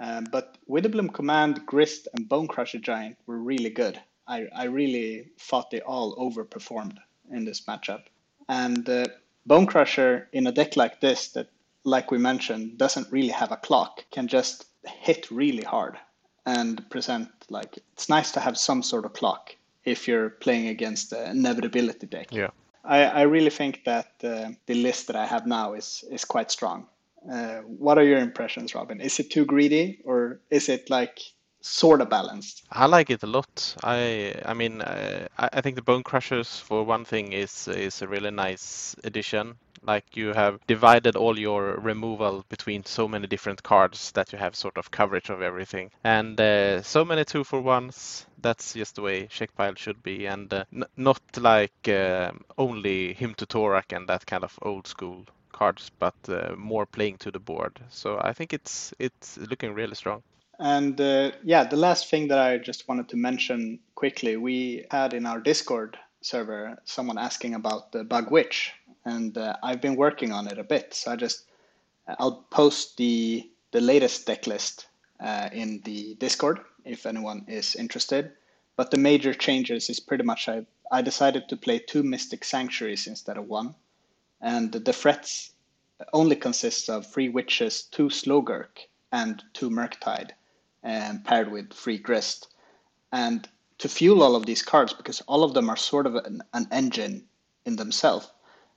Um, 0.00 0.24
but 0.32 0.56
Witherbloom 0.68 1.12
Command, 1.12 1.66
Grist, 1.66 2.08
and 2.14 2.28
Bonecrusher 2.28 2.80
Giant 2.80 3.18
were 3.26 3.38
really 3.38 3.70
good. 3.70 4.00
I, 4.26 4.46
I 4.56 4.64
really 4.64 5.30
thought 5.38 5.70
they 5.70 5.82
all 5.82 6.16
overperformed 6.16 6.96
in 7.30 7.44
this 7.44 7.60
matchup. 7.66 8.04
And 8.48 8.88
uh, 8.88 9.04
Bonecrusher 9.48 10.26
in 10.32 10.46
a 10.46 10.52
deck 10.52 10.76
like 10.76 11.00
this, 11.00 11.28
that 11.32 11.50
like 11.84 12.10
we 12.10 12.18
mentioned, 12.18 12.78
doesn't 12.78 13.12
really 13.12 13.28
have 13.28 13.52
a 13.52 13.58
clock, 13.58 14.02
can 14.10 14.28
just 14.28 14.66
hit 14.82 15.30
really 15.30 15.62
hard 15.62 15.98
and 16.46 16.88
present 16.90 17.28
like 17.50 17.78
it's 17.92 18.08
nice 18.08 18.30
to 18.32 18.40
have 18.40 18.56
some 18.58 18.82
sort 18.82 19.04
of 19.04 19.12
clock 19.12 19.54
if 19.84 20.08
you're 20.08 20.30
playing 20.30 20.68
against 20.68 21.10
the 21.10 21.30
inevitability 21.30 22.06
deck. 22.06 22.28
Yeah. 22.30 22.50
I, 22.84 23.04
I 23.04 23.22
really 23.22 23.50
think 23.50 23.84
that 23.84 24.12
uh, 24.22 24.50
the 24.66 24.74
list 24.74 25.06
that 25.06 25.16
I 25.16 25.26
have 25.26 25.46
now 25.46 25.74
is 25.74 26.04
is 26.10 26.24
quite 26.24 26.50
strong. 26.50 26.86
Uh, 27.30 27.60
what 27.60 27.96
are 27.96 28.04
your 28.04 28.18
impressions, 28.18 28.74
Robin? 28.74 29.00
Is 29.00 29.18
it 29.18 29.30
too 29.30 29.46
greedy 29.46 30.00
or 30.04 30.40
is 30.50 30.68
it 30.68 30.90
like 30.90 31.20
sort 31.62 32.02
of 32.02 32.10
balanced? 32.10 32.64
I 32.70 32.84
like 32.84 33.08
it 33.08 33.22
a 33.22 33.26
lot. 33.26 33.76
I 33.82 34.34
I 34.44 34.52
mean 34.52 34.82
uh, 34.82 35.28
I, 35.38 35.48
I 35.54 35.60
think 35.62 35.76
the 35.76 35.82
Bone 35.82 36.02
Crushers 36.02 36.58
for 36.58 36.84
one 36.84 37.04
thing 37.04 37.32
is 37.32 37.68
is 37.68 38.02
a 38.02 38.08
really 38.08 38.30
nice 38.30 38.94
addition. 39.04 39.54
Like 39.84 40.16
you 40.16 40.32
have 40.32 40.60
divided 40.66 41.16
all 41.16 41.38
your 41.38 41.76
removal 41.76 42.44
between 42.48 42.84
so 42.84 43.06
many 43.08 43.26
different 43.26 43.62
cards 43.62 44.12
that 44.12 44.32
you 44.32 44.38
have 44.38 44.56
sort 44.56 44.78
of 44.78 44.90
coverage 44.90 45.30
of 45.30 45.42
everything, 45.42 45.90
and 46.02 46.40
uh, 46.40 46.82
so 46.82 47.04
many 47.04 47.24
two 47.24 47.44
for 47.44 47.60
ones. 47.60 48.26
That's 48.40 48.74
just 48.74 48.96
the 48.96 49.02
way 49.02 49.28
pile 49.56 49.74
should 49.74 50.02
be, 50.02 50.26
and 50.26 50.52
uh, 50.52 50.64
n- 50.72 50.84
not 50.96 51.20
like 51.36 51.88
uh, 51.88 52.32
only 52.58 53.14
Hymn 53.14 53.34
to 53.34 53.46
Tourach 53.46 53.92
and 53.96 54.08
that 54.08 54.26
kind 54.26 54.44
of 54.44 54.58
old 54.62 54.86
school 54.86 55.24
cards, 55.52 55.90
but 55.98 56.14
uh, 56.28 56.54
more 56.56 56.86
playing 56.86 57.16
to 57.18 57.30
the 57.30 57.38
board. 57.38 57.80
So 57.88 58.18
I 58.20 58.32
think 58.32 58.52
it's 58.52 58.92
it's 58.98 59.38
looking 59.38 59.74
really 59.74 59.94
strong. 59.94 60.22
And 60.58 61.00
uh, 61.00 61.32
yeah, 61.42 61.64
the 61.64 61.76
last 61.76 62.08
thing 62.10 62.28
that 62.28 62.38
I 62.38 62.58
just 62.58 62.88
wanted 62.88 63.08
to 63.10 63.16
mention 63.16 63.80
quickly, 63.94 64.36
we 64.36 64.84
had 64.90 65.14
in 65.14 65.26
our 65.26 65.40
Discord 65.40 65.98
server 66.22 66.78
someone 66.84 67.18
asking 67.18 67.54
about 67.54 67.92
the 67.92 68.04
Bug 68.04 68.30
Witch, 68.30 68.72
and 69.04 69.36
uh, 69.36 69.56
I've 69.62 69.80
been 69.80 69.96
working 69.96 70.32
on 70.32 70.46
it 70.46 70.58
a 70.58 70.64
bit. 70.64 70.94
So 70.94 71.12
I 71.12 71.16
just 71.16 71.44
I'll 72.18 72.44
post 72.50 72.96
the 72.96 73.50
the 73.72 73.80
latest 73.80 74.26
deck 74.26 74.46
list 74.46 74.86
uh, 75.20 75.48
in 75.52 75.80
the 75.84 76.14
Discord 76.14 76.60
if 76.84 77.06
anyone 77.06 77.44
is 77.48 77.74
interested. 77.74 78.32
But 78.76 78.90
the 78.90 78.98
major 78.98 79.34
changes 79.34 79.88
is 79.90 80.00
pretty 80.00 80.24
much 80.24 80.48
I 80.48 80.66
I 80.90 81.02
decided 81.02 81.48
to 81.48 81.56
play 81.56 81.78
two 81.78 82.02
Mystic 82.02 82.44
Sanctuaries 82.44 83.06
instead 83.06 83.36
of 83.36 83.48
one, 83.48 83.74
and 84.40 84.72
the 84.72 84.92
threats 84.92 85.50
only 86.12 86.36
consists 86.36 86.88
of 86.88 87.06
three 87.06 87.28
witches, 87.28 87.82
two 87.82 88.08
Slogurk, 88.08 88.88
and 89.12 89.42
two 89.52 89.70
Murktide, 89.70 90.32
and 90.82 91.18
um, 91.18 91.22
paired 91.22 91.50
with 91.50 91.72
three 91.72 91.98
Grist. 91.98 92.48
And 93.12 93.48
to 93.78 93.88
fuel 93.88 94.22
all 94.22 94.36
of 94.36 94.46
these 94.46 94.62
cards, 94.62 94.92
because 94.92 95.20
all 95.22 95.44
of 95.44 95.54
them 95.54 95.70
are 95.70 95.76
sort 95.76 96.06
of 96.06 96.16
an, 96.16 96.42
an 96.52 96.68
engine 96.70 97.26
in 97.64 97.76
themselves, 97.76 98.30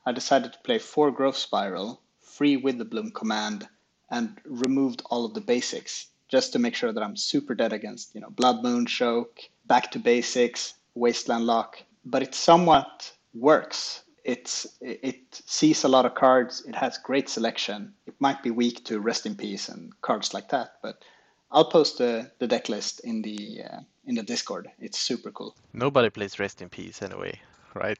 I 0.07 0.13
decided 0.13 0.53
to 0.53 0.59
play 0.59 0.79
four 0.79 1.11
Growth 1.11 1.35
Spiral, 1.35 2.01
free 2.21 2.55
Witherbloom 2.55 3.13
Command, 3.13 3.67
and 4.09 4.39
removed 4.45 5.01
all 5.07 5.25
of 5.25 5.33
the 5.33 5.41
basics 5.41 6.07
just 6.29 6.53
to 6.53 6.59
make 6.59 6.75
sure 6.75 6.93
that 6.93 7.03
I'm 7.03 7.17
super 7.17 7.53
dead 7.53 7.73
against, 7.73 8.15
you 8.15 8.21
know, 8.21 8.29
Blood 8.29 8.63
Moon 8.63 8.85
Choke, 8.85 9.37
Back 9.65 9.91
to 9.91 9.99
Basics, 9.99 10.75
Wasteland 10.95 11.45
Lock. 11.45 11.83
But 12.05 12.23
it 12.23 12.33
somewhat 12.33 13.11
works. 13.33 14.03
it's 14.23 14.65
it 14.79 15.41
sees 15.45 15.83
a 15.83 15.89
lot 15.89 16.05
of 16.05 16.15
cards. 16.15 16.63
It 16.65 16.75
has 16.75 16.97
great 16.97 17.27
selection. 17.27 17.93
It 18.05 18.15
might 18.19 18.41
be 18.41 18.51
weak 18.51 18.85
to 18.85 19.01
Rest 19.01 19.25
in 19.25 19.35
Peace 19.35 19.67
and 19.67 19.91
cards 20.01 20.33
like 20.33 20.47
that, 20.55 20.69
but 20.81 21.03
I'll 21.51 21.69
post 21.69 21.97
the, 21.97 22.31
the 22.39 22.47
deck 22.47 22.69
list 22.69 23.01
in 23.01 23.21
the 23.23 23.63
uh, 23.69 23.79
in 24.05 24.15
the 24.15 24.23
Discord. 24.23 24.71
It's 24.79 24.99
super 24.99 25.31
cool. 25.31 25.53
Nobody 25.73 26.09
plays 26.09 26.39
Rest 26.39 26.61
in 26.61 26.69
Peace 26.69 27.01
anyway, 27.01 27.41
right? 27.77 27.99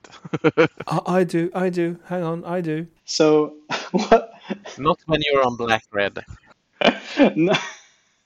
I, 0.88 1.00
I 1.06 1.24
do, 1.24 1.52
I 1.54 1.70
do. 1.70 2.00
Hang 2.06 2.24
on, 2.24 2.44
I 2.46 2.62
do. 2.62 2.88
So 3.06 3.56
what? 3.92 4.34
Not 4.78 5.00
when 5.06 5.22
you're 5.26 5.44
on 5.44 5.56
black 5.56 5.84
red. 5.92 6.26
No. 7.36 7.54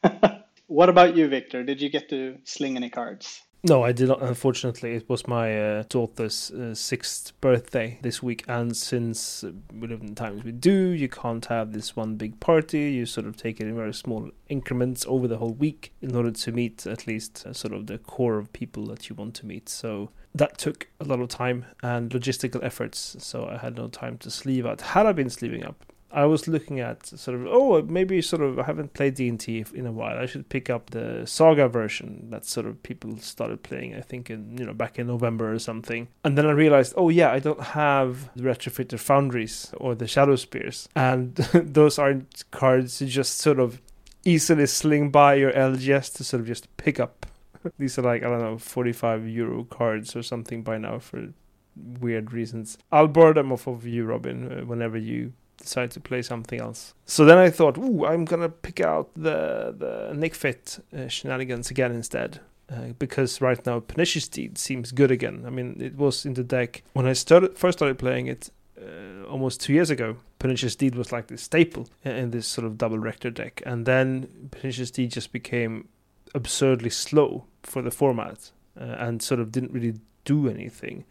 what 0.67 0.89
about 0.89 1.15
you, 1.15 1.27
Victor? 1.27 1.63
Did 1.63 1.81
you 1.81 1.89
get 1.89 2.09
to 2.09 2.37
sling 2.43 2.75
any 2.75 2.89
cards? 2.89 3.41
No, 3.63 3.83
I 3.83 3.91
did 3.91 4.07
not. 4.07 4.23
Unfortunately, 4.23 4.95
it 4.95 5.07
was 5.07 5.27
my 5.27 5.55
uh, 5.55 5.83
daughter's 5.87 6.49
uh, 6.49 6.73
sixth 6.73 7.39
birthday 7.41 7.99
this 8.01 8.23
week, 8.23 8.43
and 8.47 8.75
since 8.75 9.43
uh, 9.43 9.51
we 9.71 9.87
live 9.87 10.01
in 10.01 10.15
times 10.15 10.43
we 10.43 10.51
do, 10.51 10.89
you 10.89 11.07
can't 11.07 11.45
have 11.45 11.71
this 11.71 11.95
one 11.95 12.15
big 12.15 12.39
party. 12.39 12.91
You 12.91 13.05
sort 13.05 13.27
of 13.27 13.37
take 13.37 13.61
it 13.61 13.67
in 13.67 13.75
very 13.75 13.93
small 13.93 14.31
increments 14.49 15.05
over 15.07 15.27
the 15.27 15.37
whole 15.37 15.53
week 15.53 15.93
in 16.01 16.15
order 16.15 16.31
to 16.31 16.51
meet 16.51 16.87
at 16.87 17.05
least 17.05 17.45
uh, 17.45 17.53
sort 17.53 17.75
of 17.75 17.85
the 17.85 17.99
core 17.99 18.39
of 18.39 18.51
people 18.51 18.87
that 18.87 19.09
you 19.09 19.15
want 19.15 19.35
to 19.35 19.45
meet. 19.45 19.69
So 19.69 20.09
that 20.33 20.57
took 20.57 20.87
a 20.99 21.03
lot 21.03 21.19
of 21.19 21.29
time 21.29 21.65
and 21.83 22.09
logistical 22.09 22.63
efforts. 22.63 23.15
So 23.19 23.45
I 23.45 23.57
had 23.57 23.75
no 23.75 23.89
time 23.89 24.17
to 24.19 24.31
sleeve 24.31 24.65
out. 24.65 24.81
Had 24.81 25.05
I 25.05 25.11
been 25.11 25.29
sleeving 25.29 25.63
up, 25.63 25.85
I 26.13 26.25
was 26.25 26.47
looking 26.47 26.79
at 26.79 27.05
sort 27.05 27.39
of 27.39 27.47
oh 27.47 27.81
maybe 27.83 28.21
sort 28.21 28.41
of 28.41 28.59
I 28.59 28.63
haven't 28.63 28.93
played 28.93 29.15
D 29.15 29.29
and 29.29 29.39
T 29.39 29.65
in 29.73 29.85
a 29.85 29.91
while. 29.91 30.17
I 30.17 30.25
should 30.25 30.49
pick 30.49 30.69
up 30.69 30.89
the 30.91 31.25
Saga 31.25 31.67
version 31.67 32.29
that 32.29 32.45
sort 32.45 32.65
of 32.65 32.81
people 32.83 33.17
started 33.17 33.63
playing. 33.63 33.95
I 33.95 34.01
think 34.01 34.29
in 34.29 34.57
you 34.57 34.65
know 34.65 34.73
back 34.73 34.99
in 34.99 35.07
November 35.07 35.53
or 35.53 35.59
something. 35.59 36.07
And 36.23 36.37
then 36.37 36.45
I 36.45 36.51
realized 36.51 36.93
oh 36.97 37.09
yeah 37.09 37.31
I 37.31 37.39
don't 37.39 37.61
have 37.61 38.29
the 38.35 38.43
Retrofitter 38.43 38.99
Foundries 38.99 39.73
or 39.77 39.95
the 39.95 40.07
Shadow 40.07 40.35
Spears, 40.35 40.89
and 40.95 41.35
those 41.35 41.97
aren't 41.97 42.43
cards 42.51 43.01
you 43.01 43.07
just 43.07 43.39
sort 43.39 43.59
of 43.59 43.81
easily 44.23 44.67
sling 44.67 45.09
by 45.09 45.35
your 45.35 45.51
LGS 45.51 46.13
to 46.17 46.23
sort 46.23 46.41
of 46.41 46.47
just 46.47 46.75
pick 46.77 46.99
up. 46.99 47.25
These 47.79 47.97
are 47.97 48.03
like 48.03 48.23
I 48.23 48.29
don't 48.29 48.41
know 48.41 48.57
forty 48.57 48.91
five 48.93 49.27
euro 49.27 49.63
cards 49.63 50.15
or 50.15 50.23
something 50.23 50.63
by 50.63 50.77
now 50.77 50.99
for 50.99 51.29
weird 51.75 52.33
reasons. 52.33 52.77
I'll 52.91 53.07
borrow 53.07 53.33
them 53.33 53.51
off 53.51 53.67
of 53.67 53.85
you, 53.85 54.05
Robin, 54.05 54.51
uh, 54.51 54.65
whenever 54.65 54.97
you 54.97 55.33
decide 55.61 55.91
to 55.91 55.99
play 55.99 56.21
something 56.21 56.59
else. 56.59 56.93
So 57.05 57.25
then 57.25 57.37
I 57.37 57.49
thought, 57.49 57.77
ooh, 57.77 58.05
I'm 58.05 58.25
gonna 58.25 58.49
pick 58.49 58.79
out 58.79 59.09
the 59.15 59.73
the 59.77 60.13
Nic 60.13 60.35
Fit 60.35 60.79
uh, 60.95 61.07
shenanigans 61.07 61.71
again 61.71 61.91
instead. 61.91 62.39
Uh, 62.69 62.93
because 62.99 63.41
right 63.41 63.65
now 63.65 63.81
Pernicious 63.81 64.29
Deed 64.29 64.57
seems 64.57 64.93
good 64.93 65.11
again. 65.11 65.43
I 65.45 65.49
mean, 65.49 65.75
it 65.81 65.97
was 65.97 66.25
in 66.25 66.35
the 66.35 66.43
deck 66.43 66.83
when 66.93 67.05
I 67.05 67.13
started 67.13 67.57
first 67.57 67.79
started 67.79 67.97
playing 67.97 68.27
it 68.27 68.49
uh, 68.81 69.27
almost 69.29 69.59
two 69.59 69.73
years 69.73 69.89
ago. 69.89 70.17
Pernicious 70.39 70.75
Deed 70.75 70.95
was 70.95 71.11
like 71.11 71.27
the 71.27 71.37
staple 71.37 71.87
in 72.03 72.31
this 72.31 72.47
sort 72.47 72.65
of 72.65 72.77
double 72.77 72.97
rector 72.97 73.29
deck, 73.29 73.61
and 73.65 73.85
then 73.85 74.49
Pernicious 74.51 74.89
Deed 74.89 75.11
just 75.11 75.31
became 75.31 75.89
absurdly 76.33 76.89
slow 76.89 77.45
for 77.63 77.81
the 77.81 77.91
format 77.91 78.51
uh, 78.79 78.83
and 78.83 79.21
sort 79.21 79.39
of 79.39 79.51
didn't 79.51 79.73
really 79.73 79.95
do 80.23 80.47
anything 80.47 81.03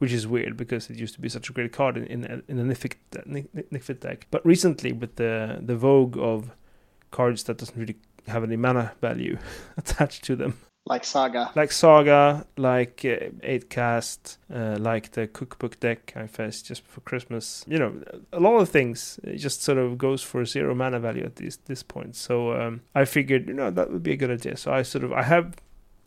which 0.00 0.12
is 0.12 0.26
weird 0.26 0.56
because 0.56 0.88
it 0.88 0.96
used 0.96 1.14
to 1.14 1.20
be 1.20 1.28
such 1.28 1.50
a 1.50 1.52
great 1.52 1.72
card 1.72 1.96
in 1.96 2.04
in, 2.06 2.42
in 2.48 2.58
a 2.58 2.64
Nic 2.64 2.78
Fit, 2.78 2.96
Nifit 3.70 4.00
deck. 4.00 4.26
But 4.30 4.44
recently, 4.44 4.92
with 4.92 5.16
the 5.16 5.58
the 5.60 5.76
vogue 5.76 6.16
of 6.18 6.50
cards 7.10 7.44
that 7.44 7.58
doesn't 7.58 7.78
really 7.78 7.96
have 8.26 8.42
any 8.42 8.56
mana 8.56 8.92
value 9.00 9.36
attached 9.76 10.24
to 10.24 10.36
them, 10.36 10.54
like 10.86 11.04
Saga, 11.04 11.52
like 11.54 11.70
Saga, 11.70 12.46
like 12.56 13.04
uh, 13.04 13.28
Eight 13.42 13.68
Cast, 13.68 14.38
uh, 14.52 14.78
like 14.80 15.12
the 15.12 15.26
Cookbook 15.26 15.78
deck 15.80 16.14
I 16.16 16.26
faced 16.26 16.66
just 16.66 16.86
before 16.86 17.02
Christmas. 17.04 17.62
You 17.68 17.78
know, 17.78 18.02
a 18.32 18.40
lot 18.40 18.56
of 18.56 18.70
things 18.70 19.20
it 19.22 19.36
just 19.36 19.62
sort 19.62 19.76
of 19.76 19.98
goes 19.98 20.22
for 20.22 20.46
zero 20.46 20.74
mana 20.74 20.98
value 20.98 21.24
at 21.24 21.36
this 21.36 21.56
this 21.56 21.82
point. 21.82 22.16
So 22.16 22.58
um, 22.58 22.80
I 22.94 23.04
figured, 23.04 23.48
you 23.48 23.54
know, 23.54 23.70
that 23.70 23.92
would 23.92 24.02
be 24.02 24.12
a 24.12 24.16
good 24.16 24.30
idea. 24.30 24.56
So 24.56 24.72
I 24.72 24.80
sort 24.80 25.04
of 25.04 25.12
I 25.12 25.24
have 25.24 25.56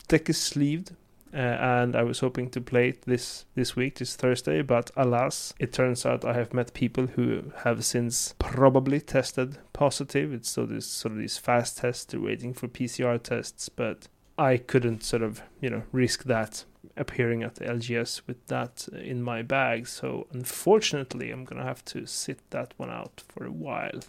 deck 0.08 0.28
is 0.28 0.40
sleeved 0.40 0.96
uh, 1.34 1.38
and 1.38 1.96
I 1.96 2.04
was 2.04 2.20
hoping 2.20 2.48
to 2.50 2.60
play 2.60 2.90
it 2.90 3.02
this 3.02 3.44
this 3.56 3.74
week, 3.74 3.98
this 3.98 4.14
Thursday, 4.14 4.62
but 4.62 4.92
alas, 4.96 5.52
it 5.58 5.72
turns 5.72 6.06
out 6.06 6.24
I 6.24 6.34
have 6.34 6.54
met 6.54 6.74
people 6.74 7.08
who 7.08 7.52
have 7.64 7.84
since 7.84 8.34
probably 8.38 9.00
tested 9.00 9.58
positive. 9.72 10.32
It's 10.32 10.50
so 10.50 10.64
this 10.64 10.86
sort 10.86 11.12
of 11.12 11.18
these 11.18 11.36
fast 11.36 11.78
tests, 11.78 12.04
they're 12.04 12.20
waiting 12.20 12.54
for 12.54 12.68
PCR 12.68 13.20
tests, 13.20 13.68
but 13.68 14.06
I 14.38 14.58
couldn't 14.58 15.02
sort 15.02 15.22
of 15.22 15.42
you 15.60 15.70
know 15.70 15.82
risk 15.90 16.22
that 16.24 16.64
appearing 16.96 17.42
at 17.42 17.56
the 17.56 17.64
LGS 17.64 18.22
with 18.28 18.46
that 18.46 18.86
in 18.92 19.20
my 19.20 19.42
bag. 19.42 19.88
So 19.88 20.28
unfortunately, 20.32 21.32
I'm 21.32 21.44
gonna 21.44 21.64
have 21.64 21.84
to 21.86 22.06
sit 22.06 22.48
that 22.50 22.74
one 22.76 22.90
out 22.90 23.24
for 23.26 23.44
a 23.44 23.52
while. 23.52 24.00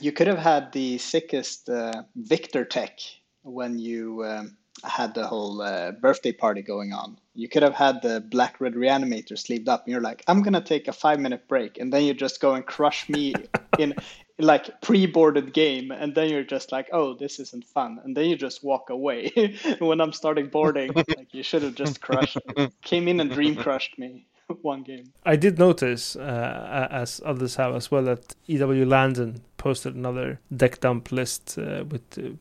You 0.00 0.12
could 0.12 0.26
have 0.26 0.38
had 0.38 0.72
the 0.72 0.96
sickest 0.96 1.68
uh, 1.68 2.04
Victor 2.16 2.64
tech 2.64 2.98
when 3.42 3.78
you. 3.78 4.24
Um 4.24 4.56
had 4.84 5.14
the 5.14 5.26
whole 5.26 5.60
uh, 5.62 5.92
birthday 5.92 6.32
party 6.32 6.62
going 6.62 6.92
on. 6.92 7.18
You 7.34 7.48
could 7.48 7.62
have 7.62 7.74
had 7.74 8.02
the 8.02 8.20
Black 8.20 8.60
Red 8.60 8.74
Reanimator 8.74 9.38
sleeved 9.38 9.68
up, 9.68 9.84
and 9.84 9.92
you're 9.92 10.00
like, 10.00 10.22
I'm 10.26 10.42
gonna 10.42 10.60
take 10.60 10.88
a 10.88 10.92
five 10.92 11.20
minute 11.20 11.46
break, 11.48 11.78
and 11.78 11.92
then 11.92 12.04
you 12.04 12.14
just 12.14 12.40
go 12.40 12.54
and 12.54 12.64
crush 12.66 13.08
me 13.08 13.34
in 13.78 13.94
like 14.38 14.80
pre-boarded 14.80 15.52
game, 15.52 15.90
and 15.90 16.14
then 16.14 16.28
you're 16.28 16.44
just 16.44 16.72
like, 16.72 16.88
oh, 16.92 17.14
this 17.14 17.38
isn't 17.38 17.64
fun, 17.64 18.00
and 18.04 18.16
then 18.16 18.26
you 18.26 18.36
just 18.36 18.64
walk 18.64 18.90
away. 18.90 19.56
when 19.78 20.00
I'm 20.00 20.12
starting 20.12 20.48
boarding, 20.48 20.92
like 21.16 21.32
you 21.32 21.42
should 21.42 21.62
have 21.62 21.74
just 21.74 22.00
crushed, 22.00 22.38
came 22.82 23.08
in 23.08 23.20
and 23.20 23.30
dream 23.30 23.56
crushed 23.56 23.98
me. 23.98 24.26
one 24.62 24.82
game. 24.82 25.12
I 25.24 25.36
did 25.36 25.58
notice, 25.58 26.16
uh, 26.16 26.88
as 26.90 27.22
others 27.24 27.56
have 27.56 27.74
as 27.74 27.90
well, 27.90 28.04
that 28.04 28.34
EW 28.46 28.84
Landon 28.84 29.40
posted 29.56 29.94
another 29.94 30.40
deck 30.54 30.80
dump 30.80 31.12
list 31.12 31.56
uh, 31.56 31.84
with 31.88 32.02
uh, 32.18 32.32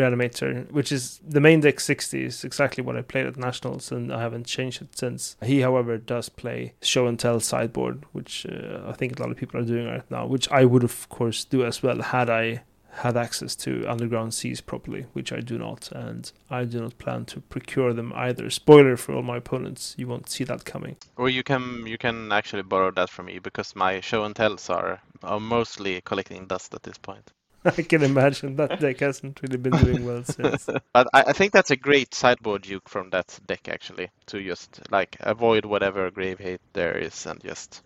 Reanimator, 0.00 0.70
which 0.70 0.90
is 0.90 1.20
the 1.26 1.40
main 1.40 1.60
deck 1.60 1.80
60 1.80 2.24
is 2.24 2.44
exactly 2.44 2.82
what 2.82 2.96
I 2.96 3.02
played 3.02 3.26
at 3.26 3.36
Nationals, 3.36 3.92
and 3.92 4.12
I 4.12 4.20
haven't 4.20 4.46
changed 4.46 4.82
it 4.82 4.96
since. 4.96 5.36
He, 5.42 5.60
however, 5.60 5.98
does 5.98 6.28
play 6.28 6.74
Show 6.82 7.06
and 7.06 7.18
Tell 7.18 7.40
sideboard, 7.40 8.04
which 8.12 8.46
uh, 8.46 8.82
I 8.86 8.92
think 8.92 9.18
a 9.18 9.22
lot 9.22 9.30
of 9.30 9.36
people 9.36 9.60
are 9.60 9.64
doing 9.64 9.86
right 9.86 10.10
now, 10.10 10.26
which 10.26 10.50
I 10.50 10.64
would, 10.64 10.84
of 10.84 11.08
course, 11.08 11.44
do 11.44 11.64
as 11.64 11.82
well 11.82 12.00
had 12.02 12.30
I 12.30 12.62
had 12.92 13.16
access 13.16 13.54
to 13.54 13.86
underground 13.86 14.34
seas 14.34 14.60
properly, 14.60 15.06
which 15.12 15.32
I 15.32 15.40
do 15.40 15.58
not, 15.58 15.90
and 15.92 16.30
I 16.50 16.64
do 16.64 16.80
not 16.80 16.98
plan 16.98 17.24
to 17.26 17.40
procure 17.40 17.92
them 17.92 18.12
either. 18.14 18.50
Spoiler 18.50 18.96
for 18.96 19.14
all 19.14 19.22
my 19.22 19.36
opponents, 19.36 19.94
you 19.96 20.08
won't 20.08 20.28
see 20.28 20.44
that 20.44 20.64
coming. 20.64 20.96
Or 21.16 21.28
you 21.28 21.42
can 21.42 21.86
you 21.86 21.98
can 21.98 22.32
actually 22.32 22.62
borrow 22.62 22.90
that 22.92 23.10
from 23.10 23.26
me 23.26 23.38
because 23.38 23.76
my 23.76 24.00
show 24.00 24.24
and 24.24 24.34
tells 24.34 24.68
are 24.70 25.00
are 25.22 25.40
mostly 25.40 26.00
collecting 26.00 26.46
dust 26.46 26.74
at 26.74 26.82
this 26.82 26.98
point. 26.98 27.32
I 27.64 27.82
can 27.82 28.02
imagine 28.02 28.56
that 28.56 28.80
deck 28.80 29.00
hasn't 29.00 29.40
really 29.42 29.58
been 29.58 29.76
doing 29.76 30.06
well 30.06 30.24
since. 30.24 30.64
but 30.92 31.08
I, 31.12 31.24
I, 31.28 31.32
think 31.32 31.52
that's 31.52 31.70
a 31.70 31.76
great 31.76 32.14
sideboard 32.14 32.62
duke 32.62 32.88
from 32.88 33.10
that 33.10 33.38
deck 33.46 33.68
actually 33.68 34.08
to 34.26 34.42
just 34.42 34.80
like 34.90 35.16
avoid 35.20 35.66
whatever 35.66 36.10
grave 36.10 36.38
hate 36.38 36.62
there 36.72 36.96
is 36.96 37.26
and 37.26 37.40
just 37.42 37.82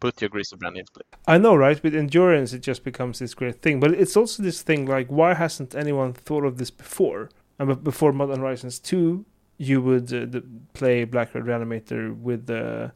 put 0.00 0.20
your 0.20 0.30
Griselbrand 0.30 0.78
in 0.78 0.84
play. 0.94 1.02
I 1.26 1.38
know, 1.38 1.54
right? 1.54 1.82
With 1.82 1.94
endurance, 1.94 2.52
it 2.52 2.60
just 2.60 2.84
becomes 2.84 3.18
this 3.18 3.34
great 3.34 3.60
thing. 3.60 3.80
But 3.80 3.92
it's 3.92 4.16
also 4.16 4.42
this 4.42 4.62
thing 4.62 4.86
like, 4.86 5.08
why 5.08 5.34
hasn't 5.34 5.74
anyone 5.74 6.12
thought 6.12 6.44
of 6.44 6.58
this 6.58 6.70
before? 6.70 7.30
And 7.58 7.82
before 7.82 8.12
Modern 8.12 8.40
Horizons 8.40 8.78
2, 8.78 9.24
you 9.58 9.82
would 9.82 10.12
uh, 10.12 10.26
the, 10.26 10.44
play 10.72 11.04
Black 11.04 11.34
Red 11.34 11.44
Reanimator 11.44 12.16
with 12.16 12.46
the 12.46 12.92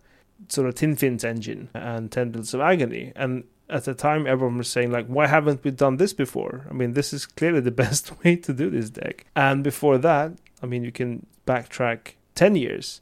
sort 0.49 0.69
of 0.69 0.77
Tin 0.77 0.97
Fins 0.97 1.25
engine 1.25 1.69
and 1.75 2.11
Tendrils 2.11 2.55
of 2.55 2.61
Agony. 2.61 3.13
And 3.17 3.45
at 3.73 3.85
the 3.85 3.95
time 3.95 4.27
everyone 4.27 4.59
was 4.59 4.69
saying 4.69 4.91
like 4.91 5.07
why 5.07 5.27
haven't 5.27 5.65
we 5.65 5.71
done 5.71 5.97
this 5.97 6.13
before? 6.13 6.67
I 6.71 6.75
mean 6.75 6.93
this 6.93 7.13
is 7.13 7.27
clearly 7.27 7.61
the 7.61 7.71
best 7.85 8.13
way 8.25 8.37
to 8.37 8.53
do 8.53 8.71
this 8.71 8.91
deck. 8.91 9.27
And 9.35 9.65
before 9.65 9.99
that 9.99 10.33
i 10.63 10.67
mean 10.67 10.85
you 10.85 10.93
can 10.93 11.27
backtrack 11.47 12.13
10 12.35 12.55
years 12.57 13.01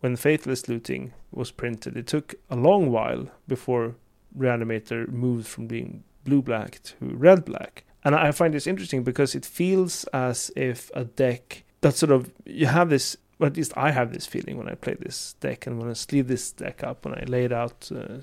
when 0.00 0.16
faithless 0.16 0.68
looting 0.68 1.12
was 1.32 1.50
printed. 1.50 1.96
It 1.96 2.06
took 2.06 2.34
a 2.50 2.56
long 2.56 2.90
while 2.90 3.28
before 3.46 3.96
reanimator 4.36 5.08
moved 5.08 5.46
from 5.46 5.66
being 5.66 6.04
blue 6.24 6.42
black 6.42 6.82
to 6.82 6.94
red 7.00 7.44
black. 7.44 7.84
And 8.04 8.14
i 8.14 8.30
find 8.32 8.54
this 8.54 8.66
interesting 8.66 9.04
because 9.04 9.34
it 9.34 9.44
feels 9.44 10.04
as 10.12 10.50
if 10.56 10.90
a 10.94 11.04
deck 11.04 11.64
that 11.80 11.94
sort 11.94 12.12
of 12.12 12.30
you 12.44 12.66
have 12.66 12.90
this 12.90 13.16
well, 13.38 13.46
at 13.46 13.56
least 13.56 13.72
I 13.76 13.92
have 13.92 14.12
this 14.12 14.26
feeling 14.26 14.58
when 14.58 14.68
I 14.68 14.74
play 14.74 14.94
this 14.94 15.34
deck 15.34 15.66
and 15.66 15.78
when 15.78 15.88
I 15.88 15.92
sleeve 15.92 16.26
this 16.26 16.50
deck 16.50 16.82
up, 16.82 17.04
when 17.04 17.14
I 17.14 17.24
lay 17.26 17.44
it 17.44 17.52
out 17.52 17.88
uh, 17.94 18.18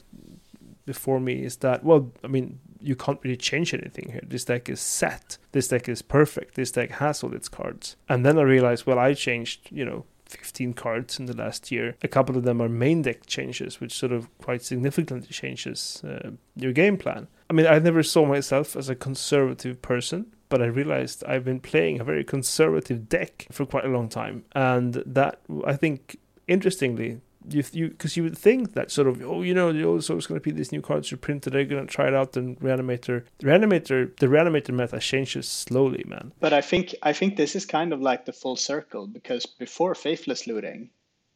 before 0.85 1.19
me 1.19 1.43
is 1.43 1.57
that 1.57 1.83
well 1.83 2.11
i 2.23 2.27
mean 2.27 2.59
you 2.85 2.95
can't 2.95 3.19
really 3.23 3.37
change 3.37 3.73
anything 3.73 4.11
here. 4.11 4.21
This 4.25 4.45
deck 4.45 4.69
is 4.69 4.79
set. 4.79 5.37
This 5.53 5.67
deck 5.67 5.89
is 5.89 6.03
perfect. 6.03 6.53
This 6.53 6.71
deck 6.71 6.91
has 6.91 7.23
all 7.23 7.33
its 7.33 7.49
cards. 7.49 7.95
And 8.07 8.25
then 8.25 8.37
i 8.37 8.43
realized 8.43 8.85
well 8.85 8.99
i 8.99 9.13
changed 9.13 9.69
you 9.71 9.83
know 9.83 10.05
15 10.25 10.73
cards 10.73 11.19
in 11.19 11.25
the 11.25 11.35
last 11.35 11.71
year. 11.71 11.95
A 12.03 12.07
couple 12.07 12.35
of 12.37 12.43
them 12.43 12.61
are 12.61 12.69
main 12.69 13.01
deck 13.01 13.25
changes 13.25 13.81
which 13.81 13.93
sort 13.93 14.11
of 14.11 14.35
quite 14.37 14.63
significantly 14.63 15.29
changes 15.29 16.03
uh, 16.03 16.31
your 16.55 16.73
game 16.73 16.97
plan. 16.97 17.27
I 17.49 17.53
mean 17.53 17.67
i 17.67 17.79
never 17.79 18.03
saw 18.03 18.25
myself 18.25 18.75
as 18.75 18.87
a 18.89 18.95
conservative 18.95 19.81
person 19.81 20.27
but 20.47 20.61
I 20.61 20.65
realized 20.65 21.23
I've 21.25 21.43
been 21.43 21.59
playing 21.59 21.99
a 21.99 22.03
very 22.03 22.23
conservative 22.23 23.09
deck 23.09 23.47
for 23.51 23.65
quite 23.65 23.83
a 23.83 23.89
long 23.89 24.07
time. 24.07 24.45
And 24.53 24.93
that, 25.05 25.39
I 25.65 25.75
think, 25.75 26.17
interestingly, 26.47 27.19
you 27.49 27.63
you 27.71 27.89
because 27.89 28.17
you 28.17 28.23
would 28.23 28.37
think 28.37 28.73
that 28.73 28.91
sort 28.91 29.07
of 29.07 29.21
oh 29.23 29.41
you 29.41 29.53
know 29.53 29.69
also 29.85 30.17
it's 30.17 30.27
going 30.27 30.39
to 30.39 30.43
be 30.43 30.51
these 30.51 30.71
new 30.71 30.81
cards 30.81 31.11
you 31.11 31.17
printed 31.17 31.53
they're 31.53 31.65
going 31.65 31.85
to 31.85 31.93
try 31.93 32.07
it 32.07 32.13
out 32.13 32.35
and 32.37 32.59
reanimator. 32.59 33.23
Reanimator 33.41 34.15
the 34.17 34.27
reanimator 34.27 34.71
meta 34.71 34.99
changes 34.99 35.47
slowly 35.47 36.03
man. 36.07 36.31
But 36.39 36.53
i 36.53 36.61
think 36.61 36.95
i 37.03 37.13
think 37.13 37.35
this 37.35 37.55
is 37.55 37.65
kind 37.65 37.93
of 37.93 38.01
like 38.01 38.25
the 38.25 38.33
full 38.33 38.55
circle 38.55 39.07
because 39.07 39.45
before 39.45 39.95
faithless 39.95 40.47
looting 40.47 40.89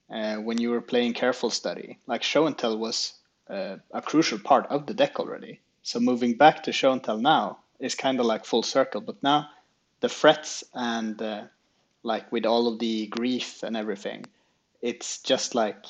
uh, 0.09 0.37
when 0.37 0.59
you 0.59 0.71
were 0.71 0.81
playing 0.81 1.13
careful 1.13 1.49
study 1.49 1.97
like 2.07 2.23
show 2.23 2.47
and 2.47 2.57
tell 2.57 2.77
was 2.77 3.13
uh, 3.49 3.77
a 3.91 4.01
crucial 4.01 4.39
part 4.39 4.67
of 4.67 4.85
the 4.85 4.93
deck 4.93 5.19
already. 5.19 5.59
So 5.81 5.99
moving 5.99 6.35
back 6.35 6.63
to 6.63 6.71
show 6.71 6.91
and 6.91 7.03
tell 7.03 7.17
now 7.17 7.59
is 7.79 7.95
kind 7.95 8.19
of 8.19 8.25
like 8.25 8.45
full 8.45 8.63
circle 8.63 9.01
but 9.01 9.21
now 9.23 9.49
the 10.01 10.09
frets 10.09 10.63
and 10.73 11.21
uh, 11.21 11.43
like 12.03 12.31
with 12.31 12.45
all 12.45 12.67
of 12.67 12.79
the 12.79 13.07
grief 13.07 13.63
and 13.63 13.75
everything 13.75 14.25
it's 14.81 15.21
just 15.21 15.55
like 15.55 15.85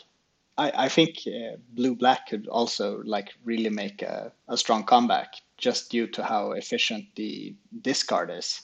I, 0.59 0.85
I 0.85 0.89
think 0.89 1.19
uh, 1.25 1.55
blue 1.71 1.95
black 1.95 2.27
could 2.27 2.47
also 2.47 3.01
like 3.05 3.29
really 3.45 3.69
make 3.69 4.01
a, 4.01 4.33
a 4.49 4.57
strong 4.57 4.83
comeback 4.83 5.35
just 5.57 5.89
due 5.89 6.07
to 6.07 6.23
how 6.23 6.51
efficient 6.51 7.05
the 7.15 7.55
discard 7.81 8.29
is. 8.29 8.63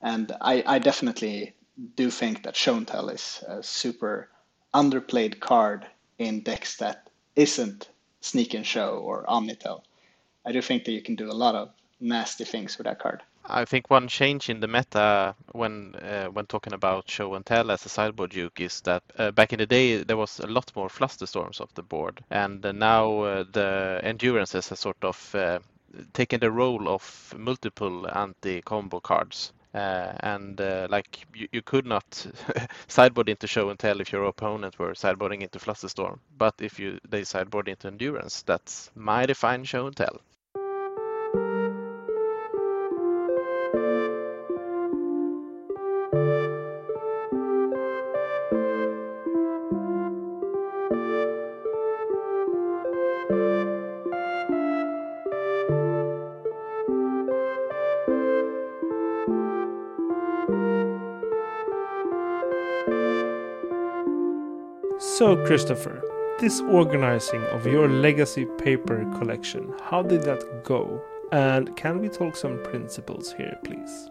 And 0.00 0.32
I, 0.40 0.64
I 0.66 0.78
definitely 0.78 1.54
do 1.96 2.10
think 2.10 2.44
that 2.44 2.54
Shontel 2.54 3.12
is 3.12 3.44
a 3.46 3.62
super 3.62 4.30
underplayed 4.72 5.40
card 5.40 5.86
in 6.18 6.42
decks 6.42 6.76
that 6.78 7.10
isn't 7.36 7.90
Sneak 8.22 8.54
and 8.54 8.66
Show 8.66 8.98
or 8.98 9.28
Omni-Tell. 9.28 9.84
I 10.46 10.52
do 10.52 10.62
think 10.62 10.84
that 10.84 10.92
you 10.92 11.02
can 11.02 11.14
do 11.14 11.30
a 11.30 11.40
lot 11.44 11.54
of 11.54 11.70
nasty 12.00 12.44
things 12.44 12.78
with 12.78 12.86
that 12.86 13.00
card. 13.00 13.22
I 13.46 13.64
think 13.64 13.88
one 13.90 14.08
change 14.08 14.50
in 14.50 14.60
the 14.60 14.68
meta 14.68 15.34
when 15.52 15.94
uh, 15.96 16.26
when 16.26 16.44
talking 16.46 16.74
about 16.74 17.10
show 17.10 17.34
and 17.34 17.44
tell 17.46 17.70
as 17.70 17.86
a 17.86 17.88
sideboard 17.88 18.30
duke 18.32 18.60
is 18.60 18.82
that 18.82 19.02
uh, 19.16 19.30
back 19.30 19.52
in 19.54 19.58
the 19.58 19.66
day 19.66 20.02
there 20.02 20.18
was 20.18 20.40
a 20.40 20.46
lot 20.46 20.70
more 20.76 20.88
flusterstorms 20.88 21.58
off 21.60 21.72
the 21.74 21.82
board, 21.82 22.22
and 22.30 22.64
uh, 22.66 22.72
now 22.72 23.20
uh, 23.20 23.44
the 23.50 24.00
endurances 24.02 24.68
have 24.68 24.78
sort 24.78 25.02
of 25.02 25.34
uh, 25.34 25.58
taken 26.12 26.40
the 26.40 26.50
role 26.50 26.86
of 26.88 27.34
multiple 27.36 28.06
anti-combo 28.14 29.00
cards. 29.00 29.52
Uh, 29.74 30.12
and 30.20 30.60
like 30.90 31.26
you, 31.34 31.48
you 31.50 31.62
could 31.62 31.86
not 31.86 32.04
sideboard 32.88 33.28
into 33.30 33.46
show 33.46 33.70
and 33.70 33.78
tell 33.78 34.00
if 34.00 34.12
your 34.12 34.24
opponent 34.24 34.78
were 34.78 34.92
sideboarding 34.92 35.40
into 35.40 35.58
flusterstorm, 35.58 36.18
but 36.36 36.54
if 36.60 36.78
you 36.78 36.98
they 37.08 37.24
sideboard 37.24 37.68
into 37.68 37.88
endurance, 37.88 38.42
that's 38.42 38.90
mighty 38.94 39.34
fine 39.34 39.64
show 39.64 39.86
and 39.86 39.96
tell. 39.96 40.20
So, 65.24 65.42
Christopher, 65.46 66.02
this 66.38 66.60
organizing 66.60 67.42
of 67.44 67.66
your 67.66 67.88
legacy 67.88 68.44
paper 68.58 69.10
collection, 69.16 69.72
how 69.82 70.02
did 70.02 70.20
that 70.24 70.64
go? 70.64 71.00
And 71.32 71.74
can 71.76 71.98
we 71.98 72.10
talk 72.10 72.36
some 72.36 72.62
principles 72.62 73.32
here, 73.32 73.58
please? 73.64 74.10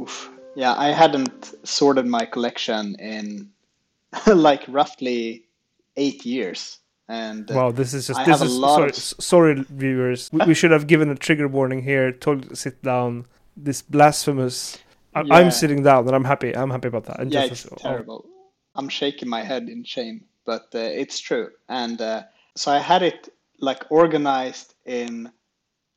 Oof. 0.00 0.30
Yeah, 0.56 0.72
I 0.74 0.92
hadn't 0.92 1.54
sorted 1.68 2.06
my 2.06 2.24
collection 2.24 2.96
in 2.98 3.50
like 4.26 4.64
roughly 4.68 5.44
eight 5.98 6.24
years. 6.24 6.78
And 7.06 7.50
uh, 7.50 7.54
wow, 7.54 7.72
this 7.72 7.92
is 7.92 8.06
just 8.06 8.24
this 8.24 8.40
is 8.40 8.58
sorry, 8.58 8.88
of... 8.88 8.96
sorry, 8.96 9.66
viewers. 9.68 10.30
We, 10.32 10.46
we, 10.46 10.54
should 10.54 10.70
have 10.70 10.86
given 10.86 11.10
a 11.10 11.14
trigger 11.14 11.46
warning 11.46 11.82
here. 11.82 12.10
Told 12.10 12.48
to 12.48 12.56
sit 12.56 12.82
down. 12.82 13.26
This 13.54 13.82
blasphemous. 13.82 14.78
I, 15.14 15.42
am 15.42 15.50
sitting 15.50 15.82
down, 15.82 16.06
and 16.06 16.16
I'm 16.16 16.24
happy. 16.24 16.56
I'm 16.56 16.70
happy 16.70 16.88
about 16.88 17.04
that. 17.04 17.20
And 17.20 17.30
yeah, 17.30 17.44
it's 17.44 17.66
as, 17.66 17.72
terrible. 17.76 18.24
I'm 18.74 18.88
shaking 18.88 19.28
my 19.28 19.42
head 19.42 19.68
in 19.68 19.84
shame, 19.84 20.24
but 20.44 20.68
uh, 20.74 20.78
it's 20.78 21.18
true. 21.18 21.50
And 21.68 22.00
uh, 22.00 22.24
so 22.56 22.72
I 22.72 22.78
had 22.78 23.02
it 23.02 23.28
like 23.60 23.84
organized 23.90 24.74
in, 24.86 25.32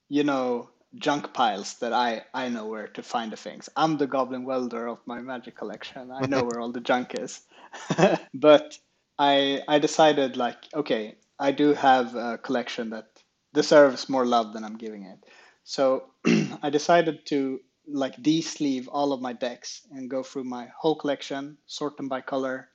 you 0.09 0.23
know, 0.23 0.69
junk 0.95 1.33
piles 1.33 1.75
that 1.79 1.93
I, 1.93 2.23
I 2.33 2.49
know 2.49 2.67
where 2.67 2.87
to 2.87 3.03
find 3.03 3.31
the 3.31 3.37
things. 3.37 3.69
I'm 3.75 3.97
the 3.97 4.07
goblin 4.07 4.45
welder 4.45 4.87
of 4.87 4.99
my 5.05 5.21
magic 5.21 5.55
collection. 5.55 6.11
I 6.11 6.27
know 6.27 6.43
where 6.43 6.59
all 6.59 6.71
the 6.71 6.81
junk 6.81 7.15
is. 7.15 7.41
but 8.33 8.77
I 9.17 9.61
I 9.67 9.79
decided 9.79 10.37
like, 10.37 10.57
okay, 10.73 11.15
I 11.39 11.51
do 11.51 11.73
have 11.73 12.15
a 12.15 12.37
collection 12.37 12.89
that 12.91 13.07
deserves 13.53 14.09
more 14.09 14.25
love 14.25 14.53
than 14.53 14.63
I'm 14.63 14.77
giving 14.77 15.03
it. 15.03 15.19
So 15.63 16.09
I 16.61 16.69
decided 16.69 17.25
to 17.27 17.59
like 17.87 18.21
de-sleeve 18.21 18.87
all 18.87 19.13
of 19.13 19.21
my 19.21 19.33
decks 19.33 19.81
and 19.91 20.09
go 20.09 20.23
through 20.23 20.45
my 20.45 20.67
whole 20.77 20.95
collection, 20.95 21.57
sort 21.65 21.97
them 21.97 22.07
by 22.07 22.21
color, 22.21 22.69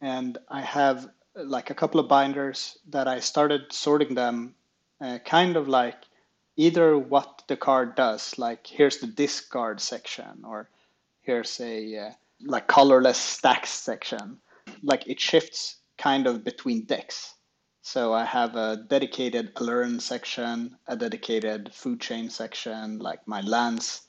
and 0.00 0.38
I 0.48 0.60
have 0.60 1.08
like 1.34 1.70
a 1.70 1.74
couple 1.74 2.00
of 2.00 2.08
binders 2.08 2.78
that 2.88 3.08
I 3.08 3.20
started 3.20 3.72
sorting 3.72 4.14
them 4.14 4.54
uh, 5.00 5.18
kind 5.24 5.56
of 5.56 5.68
like 5.68 5.96
either 6.56 6.96
what 6.96 7.42
the 7.48 7.56
card 7.56 7.94
does, 7.96 8.38
like 8.38 8.66
here's 8.66 8.98
the 8.98 9.06
discard 9.06 9.80
section, 9.80 10.44
or 10.44 10.70
here's 11.22 11.58
a 11.60 11.96
uh, 11.96 12.10
like 12.46 12.68
colorless 12.68 13.18
stacks 13.18 13.70
section. 13.70 14.38
Like 14.82 15.06
it 15.08 15.20
shifts 15.20 15.78
kind 15.98 16.26
of 16.26 16.44
between 16.44 16.84
decks. 16.84 17.34
So 17.82 18.14
I 18.14 18.24
have 18.24 18.56
a 18.56 18.84
dedicated 18.88 19.54
Aluren 19.56 20.00
section, 20.00 20.76
a 20.86 20.96
dedicated 20.96 21.72
food 21.74 22.00
chain 22.00 22.30
section, 22.30 22.98
like 22.98 23.26
my 23.26 23.40
lands 23.42 24.02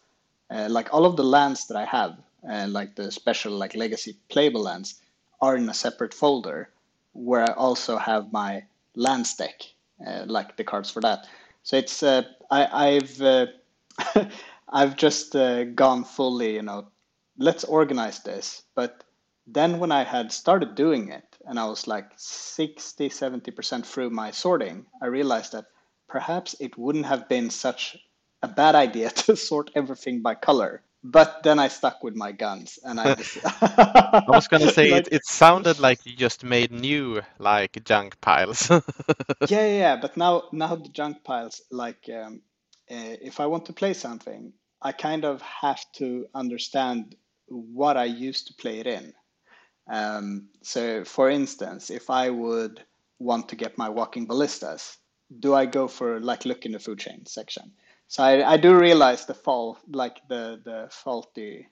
uh, 0.50 0.68
like 0.70 0.94
all 0.94 1.06
of 1.06 1.16
the 1.16 1.24
lands 1.24 1.68
that 1.68 1.78
I 1.78 1.86
have, 1.86 2.18
uh, 2.48 2.68
like 2.68 2.96
the 2.96 3.12
special 3.12 3.54
like 3.54 3.76
legacy 3.76 4.18
playable 4.30 4.62
lands, 4.62 5.02
are 5.42 5.56
in 5.56 5.70
a 5.70 5.74
separate 5.74 6.14
folder 6.14 6.70
where 7.14 7.44
I 7.44 7.54
also 7.54 7.98
have 7.98 8.32
my 8.32 8.64
lands 8.96 9.36
deck, 9.36 9.62
uh, 10.06 10.26
like 10.28 10.58
the 10.58 10.64
cards 10.64 10.90
for 10.90 11.02
that. 11.02 11.28
So 11.64 11.78
it's 11.78 12.04
uh, 12.04 12.24
I, 12.52 12.88
I've 12.88 13.22
uh, 13.22 13.48
I've 14.70 14.96
just 14.96 15.36
uh, 15.36 15.66
gone 15.66 16.04
fully, 16.04 16.56
you 16.56 16.62
know, 16.62 16.88
let's 17.38 17.64
organize 17.64 18.20
this. 18.20 18.64
But 18.76 19.04
then 19.48 19.80
when 19.80 19.92
I 19.92 20.04
had 20.04 20.32
started 20.32 20.76
doing 20.76 21.10
it, 21.10 21.24
and 21.46 21.60
I 21.60 21.66
was 21.66 21.88
like 21.88 22.12
60, 22.16 23.10
70% 23.10 23.86
through 23.86 24.10
my 24.10 24.32
sorting, 24.32 24.88
I 25.02 25.08
realized 25.08 25.52
that 25.52 25.66
perhaps 26.08 26.56
it 26.60 26.78
wouldn't 26.78 27.06
have 27.06 27.30
been 27.30 27.50
such 27.50 27.98
a 28.46 28.48
bad 28.48 28.76
idea 28.76 29.10
to 29.26 29.36
sort 29.36 29.72
everything 29.76 30.22
by 30.22 30.36
color. 30.36 30.82
But 31.04 31.44
then 31.44 31.60
I 31.60 31.68
stuck 31.68 32.04
with 32.04 32.16
my 32.16 32.32
guns, 32.32 32.80
and 32.84 33.00
I. 33.00 33.14
Just... 33.14 33.38
I 33.46 34.24
was 34.28 34.48
gonna 34.48 34.72
say 34.72 34.90
like... 34.92 35.08
it, 35.08 35.14
it. 35.18 35.26
sounded 35.26 35.80
like 35.80 36.04
you 36.04 36.16
just 36.16 36.44
made 36.44 36.72
new 36.72 37.22
like 37.38 37.84
junk 37.84 38.20
piles. 38.22 38.72
yeah, 39.48 39.68
yeah, 39.84 39.96
but 39.98 40.18
now 40.18 40.46
now 40.52 40.76
the 40.76 40.90
junk 40.90 41.24
piles 41.24 41.62
like 41.70 42.10
um, 42.10 42.42
uh, 42.90 43.18
if 43.22 43.40
I 43.40 43.46
want 43.46 43.66
to 43.68 43.74
play 43.74 43.94
something, 43.94 44.54
I 44.82 44.92
kind 44.94 45.26
of 45.26 45.42
have 45.42 45.84
to 45.98 46.26
understand 46.34 47.16
what 47.48 47.98
I 47.98 48.06
used 48.06 48.48
to 48.48 48.54
play 48.54 48.80
it 48.80 48.88
in. 48.88 49.14
Um, 49.88 50.50
so, 50.64 51.04
for 51.04 51.30
instance, 51.30 51.92
if 51.92 52.10
I 52.10 52.30
would 52.30 52.84
want 53.20 53.50
to 53.50 53.56
get 53.56 53.78
my 53.78 53.90
walking 53.90 54.26
ballistas, 54.26 54.98
do 55.40 55.54
I 55.54 55.66
go 55.66 55.88
for 55.88 56.20
like 56.20 56.46
look 56.46 56.66
in 56.66 56.72
the 56.72 56.80
food 56.80 57.00
chain 57.00 57.26
section? 57.26 57.74
So 58.08 58.24
I, 58.24 58.54
I 58.54 58.58
do 58.58 58.78
realize 58.78 59.26
the 59.26 59.34
fault, 59.34 59.80
like 59.88 60.22
the 60.28 60.62
the 60.64 60.88
faulty 60.92 61.68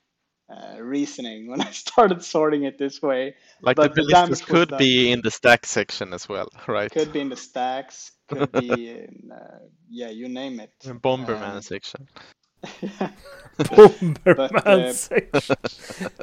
uh, 0.50 0.82
reasoning 0.82 1.48
when 1.52 1.62
I 1.62 1.72
started 1.72 2.24
sorting 2.24 2.64
it 2.64 2.78
this 2.78 3.02
way. 3.02 3.36
Like 3.62 3.76
but 3.76 3.96
the 3.96 4.02
ballistas 4.02 4.42
could 4.42 4.78
be 4.78 5.12
in 5.12 5.22
the 5.22 5.32
stack 5.32 5.66
section 5.66 6.14
as 6.14 6.28
well, 6.28 6.50
right? 6.68 6.92
Could 6.92 7.14
be 7.14 7.22
in 7.22 7.30
the 7.30 7.38
stacks. 7.38 8.12
Could 8.28 8.52
be 8.52 8.90
in 8.90 9.32
uh, 9.32 9.60
yeah, 9.90 10.10
you 10.10 10.28
name 10.30 10.60
it. 10.60 10.72
In 10.84 11.00
Bomberman 11.00 11.56
um, 11.56 11.62
section. 11.62 12.08
Bomberman 13.60 14.36
but, 14.36 14.68
uh, 14.68 14.94
section. 14.94 15.56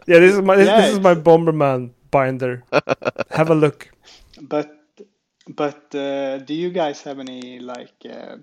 yeah, 0.07 0.19
this 0.19 0.35
is 0.35 0.43
my 0.43 0.57
this, 0.57 0.67
yeah, 0.67 0.81
this 0.81 0.93
is 0.95 1.01
my 1.01 1.15
Bomberman 1.15 1.91
binder. 2.11 2.65
Have 3.31 3.51
a 3.51 3.55
look. 3.55 3.91
But 4.41 4.77
but 5.49 5.95
uh, 5.95 6.39
do 6.39 6.55
you 6.55 6.71
guys 6.71 7.03
have 7.03 7.19
any 7.19 7.59
like 7.59 7.95
uh, 8.09 8.37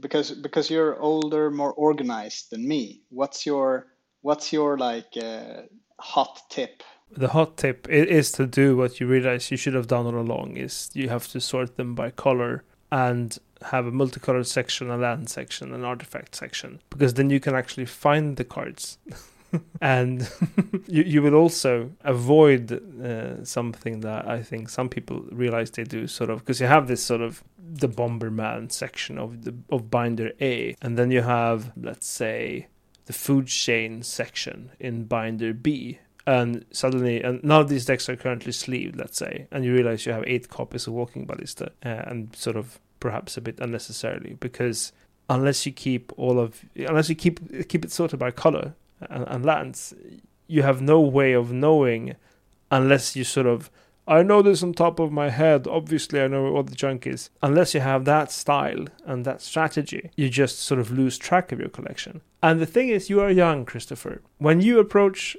because 0.00 0.30
because 0.32 0.70
you're 0.70 0.98
older, 1.00 1.50
more 1.50 1.72
organized 1.72 2.50
than 2.50 2.66
me. 2.66 3.02
What's 3.10 3.46
your 3.46 3.86
what's 4.22 4.52
your 4.52 4.76
like 4.78 5.16
uh, 5.16 5.62
hot 5.98 6.40
tip? 6.50 6.82
The 7.10 7.28
hot 7.28 7.56
tip 7.56 7.88
is 7.88 8.32
to 8.32 8.46
do 8.46 8.76
what 8.76 9.00
you 9.00 9.06
realize 9.06 9.50
you 9.50 9.56
should 9.56 9.74
have 9.74 9.86
done 9.86 10.06
all 10.06 10.18
along. 10.18 10.56
Is 10.56 10.90
you 10.92 11.08
have 11.08 11.28
to 11.28 11.40
sort 11.40 11.76
them 11.76 11.94
by 11.94 12.10
color 12.10 12.64
and 12.92 13.36
have 13.62 13.86
a 13.86 13.90
multicolored 13.90 14.46
section, 14.46 14.90
a 14.90 14.96
land 14.96 15.28
section, 15.28 15.74
an 15.74 15.84
artifact 15.84 16.34
section, 16.34 16.80
because 16.90 17.14
then 17.14 17.30
you 17.30 17.40
can 17.40 17.54
actually 17.54 17.86
find 17.86 18.36
the 18.36 18.44
cards. 18.44 18.98
and 19.80 20.30
you 20.86 21.02
you 21.02 21.22
will 21.22 21.34
also 21.34 21.90
avoid 22.02 22.72
uh, 23.02 23.44
something 23.44 24.00
that 24.00 24.28
I 24.28 24.42
think 24.42 24.68
some 24.68 24.88
people 24.88 25.24
realize 25.30 25.70
they 25.70 25.84
do 25.84 26.06
sort 26.06 26.30
of 26.30 26.40
because 26.40 26.60
you 26.60 26.66
have 26.66 26.88
this 26.88 27.02
sort 27.02 27.20
of 27.20 27.42
the 27.58 27.88
Bomberman 27.88 28.72
section 28.72 29.18
of 29.18 29.44
the 29.44 29.54
of 29.70 29.90
binder 29.90 30.32
A, 30.40 30.76
and 30.82 30.98
then 30.98 31.10
you 31.10 31.22
have 31.22 31.72
let's 31.76 32.06
say 32.06 32.68
the 33.06 33.12
food 33.12 33.46
chain 33.46 34.02
section 34.02 34.70
in 34.78 35.04
binder 35.04 35.52
B. 35.52 35.98
And 36.26 36.66
suddenly, 36.70 37.22
and 37.22 37.42
none 37.42 37.62
of 37.62 37.70
these 37.70 37.86
decks 37.86 38.06
are 38.10 38.16
currently 38.16 38.52
sleeved, 38.52 38.96
let's 38.96 39.16
say, 39.16 39.46
and 39.50 39.64
you 39.64 39.72
realize 39.72 40.04
you 40.04 40.12
have 40.12 40.24
eight 40.26 40.50
copies 40.50 40.86
of 40.86 40.92
Walking 40.92 41.24
Ballista, 41.24 41.72
uh, 41.82 42.02
and 42.04 42.36
sort 42.36 42.54
of 42.54 42.78
perhaps 43.00 43.38
a 43.38 43.40
bit 43.40 43.58
unnecessarily 43.60 44.34
because 44.38 44.92
unless 45.28 45.66
you 45.66 45.72
keep 45.72 46.12
all 46.16 46.38
of 46.38 46.64
unless 46.76 47.08
you 47.08 47.14
keep 47.14 47.68
keep 47.68 47.84
it 47.84 47.92
sorted 47.92 48.18
by 48.18 48.30
color 48.30 48.74
and, 49.08 49.24
and 49.28 49.44
lands, 49.44 49.94
you 50.46 50.62
have 50.62 50.80
no 50.80 51.00
way 51.00 51.32
of 51.32 51.52
knowing 51.52 52.16
unless 52.70 53.16
you 53.16 53.24
sort 53.24 53.46
of 53.46 53.70
I 54.08 54.22
know 54.22 54.40
this 54.40 54.62
on 54.62 54.72
top 54.72 55.00
of 55.00 55.12
my 55.12 55.28
head. 55.28 55.66
Obviously, 55.68 56.22
I 56.22 56.28
know 56.28 56.50
what 56.50 56.68
the 56.68 56.74
junk 56.74 57.06
is. 57.06 57.28
Unless 57.42 57.74
you 57.74 57.80
have 57.80 58.06
that 58.06 58.32
style 58.32 58.86
and 59.04 59.26
that 59.26 59.42
strategy, 59.42 60.10
you 60.16 60.30
just 60.30 60.60
sort 60.60 60.80
of 60.80 60.90
lose 60.90 61.18
track 61.18 61.52
of 61.52 61.60
your 61.60 61.68
collection. 61.68 62.22
And 62.42 62.58
the 62.58 62.64
thing 62.64 62.88
is, 62.88 63.10
you 63.10 63.20
are 63.20 63.30
young, 63.30 63.66
Christopher. 63.66 64.22
When 64.38 64.62
you 64.62 64.78
approach 64.78 65.36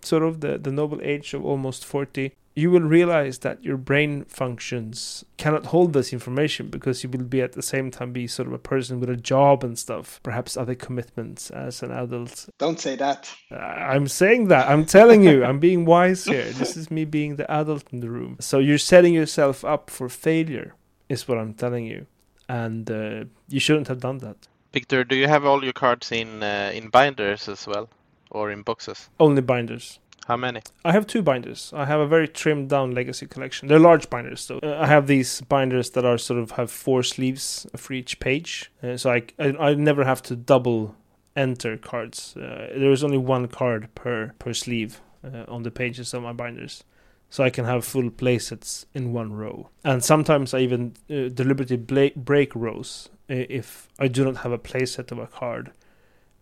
sort 0.00 0.22
of 0.22 0.40
the, 0.40 0.56
the 0.56 0.72
noble 0.72 0.98
age 1.02 1.34
of 1.34 1.44
almost 1.44 1.84
40, 1.84 2.32
you 2.56 2.70
will 2.70 2.80
realize 2.80 3.38
that 3.40 3.62
your 3.62 3.76
brain 3.76 4.24
functions 4.24 5.24
cannot 5.36 5.66
hold 5.66 5.92
this 5.92 6.10
information 6.10 6.70
because 6.70 7.04
you 7.04 7.10
will 7.10 7.22
be 7.22 7.42
at 7.42 7.52
the 7.52 7.62
same 7.62 7.90
time 7.90 8.12
be 8.12 8.26
sort 8.26 8.48
of 8.48 8.54
a 8.54 8.58
person 8.58 8.98
with 8.98 9.10
a 9.10 9.16
job 9.16 9.62
and 9.62 9.78
stuff, 9.78 10.20
perhaps 10.22 10.56
other 10.56 10.74
commitments 10.74 11.50
as 11.50 11.82
an 11.82 11.90
adult. 11.90 12.48
Don't 12.58 12.80
say 12.80 12.96
that. 12.96 13.30
I'm 13.50 14.08
saying 14.08 14.48
that. 14.48 14.70
I'm 14.70 14.86
telling 14.86 15.22
you, 15.22 15.44
I'm 15.44 15.60
being 15.60 15.84
wise 15.84 16.24
here. 16.24 16.50
This 16.50 16.78
is 16.78 16.90
me 16.90 17.04
being 17.04 17.36
the 17.36 17.48
adult 17.50 17.92
in 17.92 18.00
the 18.00 18.08
room. 18.08 18.38
So 18.40 18.58
you're 18.58 18.78
setting 18.78 19.12
yourself 19.12 19.62
up 19.62 19.90
for 19.90 20.08
failure, 20.08 20.74
is 21.10 21.28
what 21.28 21.36
I'm 21.36 21.52
telling 21.52 21.84
you. 21.84 22.06
And 22.48 22.90
uh, 22.90 23.24
you 23.48 23.60
shouldn't 23.60 23.88
have 23.88 24.00
done 24.00 24.18
that. 24.18 24.48
Victor, 24.72 25.04
do 25.04 25.14
you 25.14 25.28
have 25.28 25.44
all 25.44 25.62
your 25.62 25.74
cards 25.74 26.10
in 26.10 26.42
uh, 26.42 26.70
in 26.72 26.88
binders 26.88 27.48
as 27.48 27.66
well, 27.66 27.90
or 28.30 28.50
in 28.50 28.62
boxes? 28.62 29.10
Only 29.20 29.42
binders. 29.42 29.98
How 30.26 30.36
many? 30.36 30.60
I 30.84 30.90
have 30.90 31.06
two 31.06 31.22
binders. 31.22 31.72
I 31.72 31.84
have 31.84 32.00
a 32.00 32.06
very 32.06 32.26
trimmed 32.26 32.68
down 32.68 32.90
legacy 32.90 33.26
collection. 33.26 33.68
They're 33.68 33.78
large 33.78 34.10
binders 34.10 34.44
though. 34.48 34.58
Uh, 34.58 34.76
I 34.80 34.86
have 34.86 35.06
these 35.06 35.40
binders 35.42 35.90
that 35.90 36.04
are 36.04 36.18
sort 36.18 36.40
of 36.40 36.52
have 36.52 36.68
four 36.68 37.04
sleeves 37.04 37.64
for 37.76 37.92
each 37.92 38.18
page, 38.18 38.72
uh, 38.82 38.96
so 38.96 39.12
I, 39.12 39.22
I, 39.38 39.56
I 39.58 39.74
never 39.74 40.04
have 40.04 40.22
to 40.22 40.34
double 40.34 40.96
enter 41.36 41.76
cards. 41.76 42.36
Uh, 42.36 42.72
there 42.76 42.90
is 42.90 43.04
only 43.04 43.18
one 43.18 43.46
card 43.46 43.94
per 43.94 44.32
per 44.40 44.52
sleeve 44.52 45.00
uh, 45.22 45.44
on 45.46 45.62
the 45.62 45.70
pages 45.70 46.12
of 46.12 46.24
my 46.24 46.32
binders. 46.32 46.82
So 47.28 47.44
I 47.44 47.50
can 47.50 47.64
have 47.64 47.84
full 47.84 48.10
playsets 48.10 48.86
in 48.94 49.12
one 49.12 49.32
row, 49.32 49.68
and 49.84 50.02
sometimes 50.02 50.54
I 50.54 50.60
even 50.60 50.94
uh, 51.10 51.28
deliberately 51.28 51.76
bla- 51.76 52.16
break 52.16 52.54
rows 52.54 53.10
if 53.28 53.88
I 53.98 54.08
do 54.08 54.24
not 54.24 54.38
have 54.38 54.52
a 54.52 54.58
playset 54.58 55.12
of 55.12 55.18
a 55.18 55.26
card. 55.26 55.72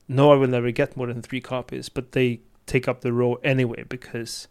No, 0.09 0.33
I 0.33 0.37
will 0.37 0.49
never 0.49 0.71
get 0.71 0.97
more 0.97 1.07
than 1.07 1.23
three 1.23 1.41
copies, 1.41 1.89
but 1.89 2.13
they 2.13 2.41
take 2.67 2.89
up 2.89 3.01
the 3.01 3.13
row 3.13 3.35
anyway 3.45 3.85
because 3.89 4.49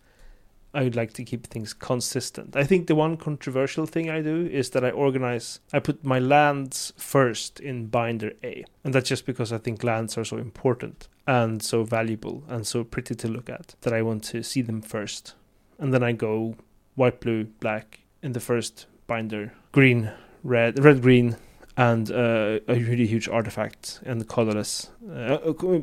I 0.74 0.84
would 0.84 0.96
like 0.96 1.14
to 1.14 1.24
keep 1.24 1.48
things 1.48 1.74
consistent. 1.74 2.56
I 2.56 2.64
think 2.64 2.88
the 2.88 2.96
one 2.96 3.16
controversial 3.16 3.86
thing 3.86 4.10
I 4.10 4.22
do 4.22 4.48
is 4.48 4.72
that 4.72 4.84
I 4.84 4.90
organize, 4.90 5.60
I 5.72 5.80
put 5.80 6.04
my 6.04 6.18
lands 6.18 6.94
first 6.98 7.60
in 7.60 7.88
binder 7.88 8.32
A. 8.44 8.66
And 8.84 8.94
that's 8.94 9.10
just 9.10 9.28
because 9.28 9.54
I 9.54 9.60
think 9.60 9.84
lands 9.84 10.18
are 10.18 10.26
so 10.26 10.38
important 10.38 11.08
and 11.28 11.62
so 11.62 11.84
valuable 11.84 12.44
and 12.48 12.66
so 12.66 12.84
pretty 12.84 13.14
to 13.16 13.28
look 13.28 13.50
at 13.50 13.76
that 13.82 13.94
I 13.94 14.02
want 14.02 14.24
to 14.26 14.42
see 14.42 14.62
them 14.62 14.82
first. 14.82 15.36
And 15.78 15.94
then 15.94 16.02
I 16.02 16.12
go 16.12 16.56
white, 16.96 17.22
blue, 17.22 17.44
black 17.44 18.00
in 18.24 18.32
the 18.32 18.40
first 18.40 18.88
binder, 19.06 19.54
green, 19.72 20.12
red, 20.44 20.84
red, 20.84 21.04
green, 21.04 21.38
and 21.78 22.12
uh, 22.12 22.60
a 22.68 22.76
really 22.76 23.08
huge 23.08 23.28
artifact 23.28 24.02
and 24.06 24.28
colorless. 24.28 24.90
Uh, 25.10 25.40
uh 25.46 25.80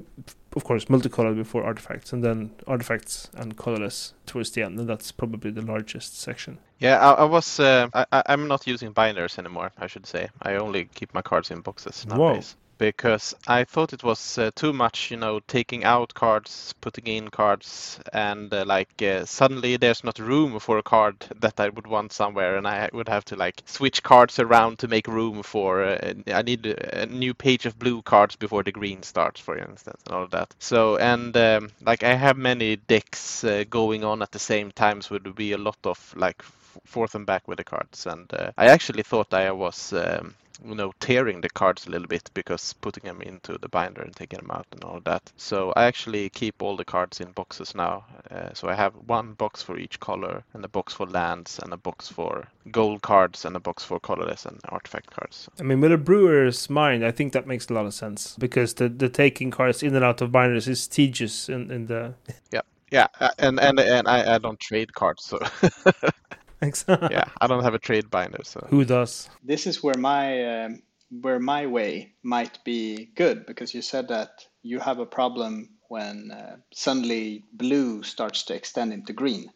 of 0.56 0.64
course, 0.64 0.88
multicolored 0.88 1.36
before 1.36 1.62
artifacts, 1.62 2.12
and 2.12 2.24
then 2.24 2.50
artifacts 2.66 3.30
and 3.36 3.56
colorless 3.56 4.14
towards 4.26 4.50
the 4.50 4.62
end, 4.62 4.78
and 4.78 4.88
that's 4.88 5.12
probably 5.12 5.52
the 5.52 5.62
largest 5.62 6.20
section. 6.20 6.58
Yeah, 6.80 6.98
I, 6.98 7.12
I 7.12 7.24
was. 7.24 7.60
Uh, 7.60 7.88
I, 7.94 8.22
I'm 8.26 8.48
not 8.48 8.66
using 8.66 8.92
binders 8.92 9.38
anymore. 9.38 9.70
I 9.78 9.86
should 9.86 10.06
say. 10.06 10.28
I 10.42 10.54
only 10.54 10.86
keep 10.86 11.14
my 11.14 11.22
cards 11.22 11.50
in 11.50 11.60
boxes 11.60 12.04
nowadays. 12.06 12.56
Because 12.80 13.34
I 13.46 13.64
thought 13.64 13.92
it 13.92 14.02
was 14.02 14.38
uh, 14.38 14.50
too 14.54 14.72
much, 14.72 15.10
you 15.10 15.18
know, 15.18 15.40
taking 15.46 15.84
out 15.84 16.14
cards, 16.14 16.74
putting 16.80 17.06
in 17.06 17.28
cards, 17.28 18.00
and 18.12 18.52
uh, 18.54 18.64
like 18.66 19.02
uh, 19.02 19.26
suddenly 19.26 19.76
there's 19.76 20.02
not 20.02 20.18
room 20.18 20.58
for 20.58 20.78
a 20.78 20.82
card 20.82 21.16
that 21.40 21.60
I 21.60 21.68
would 21.68 21.86
want 21.86 22.12
somewhere, 22.12 22.56
and 22.56 22.66
I 22.66 22.88
would 22.92 23.08
have 23.08 23.26
to 23.26 23.36
like 23.36 23.62
switch 23.66 24.02
cards 24.02 24.38
around 24.38 24.78
to 24.78 24.88
make 24.88 25.06
room 25.06 25.42
for. 25.42 25.84
Uh, 25.84 26.14
I 26.32 26.40
need 26.40 26.64
a 26.66 27.04
new 27.04 27.34
page 27.34 27.66
of 27.66 27.78
blue 27.78 28.00
cards 28.00 28.36
before 28.36 28.62
the 28.62 28.72
green 28.72 29.02
starts, 29.02 29.40
for 29.40 29.58
instance, 29.58 30.02
and 30.06 30.14
all 30.14 30.22
of 30.24 30.30
that. 30.30 30.54
So 30.58 30.96
and 30.96 31.36
um, 31.36 31.70
like 31.82 32.02
I 32.02 32.14
have 32.14 32.38
many 32.38 32.76
decks 32.76 33.44
uh, 33.44 33.64
going 33.68 34.04
on 34.04 34.22
at 34.22 34.32
the 34.32 34.38
same 34.38 34.72
times 34.72 35.06
so 35.06 35.14
would 35.14 35.34
be 35.34 35.52
a 35.52 35.58
lot 35.58 35.78
of 35.84 36.14
like 36.16 36.42
forth 36.84 37.14
and 37.14 37.26
back 37.26 37.48
with 37.48 37.58
the 37.58 37.64
cards, 37.64 38.06
and 38.06 38.32
uh, 38.32 38.52
I 38.56 38.66
actually 38.66 39.02
thought 39.02 39.32
I 39.32 39.50
was. 39.52 39.92
Um, 39.92 40.34
you 40.64 40.74
know 40.74 40.92
tearing 41.00 41.40
the 41.40 41.48
cards 41.48 41.86
a 41.86 41.90
little 41.90 42.06
bit 42.06 42.30
because 42.34 42.72
putting 42.74 43.04
them 43.04 43.22
into 43.22 43.56
the 43.58 43.68
binder 43.68 44.02
and 44.02 44.14
taking 44.14 44.38
them 44.40 44.50
out 44.50 44.66
and 44.72 44.84
all 44.84 45.00
that. 45.04 45.22
So 45.36 45.72
I 45.76 45.84
actually 45.84 46.28
keep 46.30 46.62
all 46.62 46.76
the 46.76 46.84
cards 46.84 47.20
in 47.20 47.32
boxes 47.32 47.74
now. 47.74 48.04
Uh, 48.30 48.52
so 48.54 48.68
I 48.68 48.74
have 48.74 48.92
one 49.06 49.32
box 49.34 49.62
for 49.62 49.78
each 49.78 50.00
color 50.00 50.44
and 50.52 50.64
a 50.64 50.68
box 50.68 50.92
for 50.92 51.06
lands 51.06 51.58
and 51.62 51.72
a 51.72 51.76
box 51.76 52.08
for 52.08 52.48
gold 52.70 53.02
cards 53.02 53.44
and 53.44 53.56
a 53.56 53.60
box 53.60 53.84
for 53.84 53.98
colorless 54.00 54.44
and 54.46 54.60
artifact 54.68 55.10
cards. 55.10 55.48
I 55.58 55.62
mean, 55.62 55.80
with 55.80 55.92
a 55.92 55.98
brewer's 55.98 56.68
mind, 56.68 57.04
I 57.04 57.10
think 57.10 57.32
that 57.32 57.46
makes 57.46 57.68
a 57.68 57.74
lot 57.74 57.86
of 57.86 57.94
sense 57.94 58.36
because 58.38 58.74
the 58.74 58.88
the 58.88 59.08
taking 59.08 59.50
cards 59.50 59.82
in 59.82 59.94
and 59.94 60.04
out 60.04 60.20
of 60.20 60.32
binders 60.32 60.68
is 60.68 60.86
tedious 60.86 61.48
in, 61.48 61.70
in 61.70 61.86
the 61.86 62.14
yeah 62.52 62.62
yeah 62.90 63.06
and 63.38 63.60
and 63.60 63.78
and 63.80 64.08
I, 64.08 64.34
I 64.34 64.38
don't 64.38 64.58
trade 64.58 64.94
cards 64.94 65.24
so 65.24 65.38
yeah, 66.88 67.24
I 67.40 67.46
don't 67.46 67.62
have 67.62 67.74
a 67.74 67.78
trade 67.78 68.10
binder, 68.10 68.40
so 68.44 68.66
who 68.68 68.84
does? 68.84 69.30
This 69.42 69.66
is 69.66 69.82
where 69.82 69.96
my 69.96 70.64
um, 70.64 70.82
where 71.22 71.40
my 71.40 71.66
way 71.66 72.12
might 72.22 72.62
be 72.64 73.10
good 73.14 73.46
because 73.46 73.74
you 73.74 73.82
said 73.82 74.08
that 74.08 74.46
you 74.62 74.78
have 74.78 74.98
a 74.98 75.06
problem 75.06 75.70
when 75.88 76.30
uh, 76.30 76.56
suddenly 76.72 77.44
blue 77.52 78.02
starts 78.02 78.42
to 78.44 78.54
extend 78.54 78.92
into 78.92 79.12
green, 79.12 79.50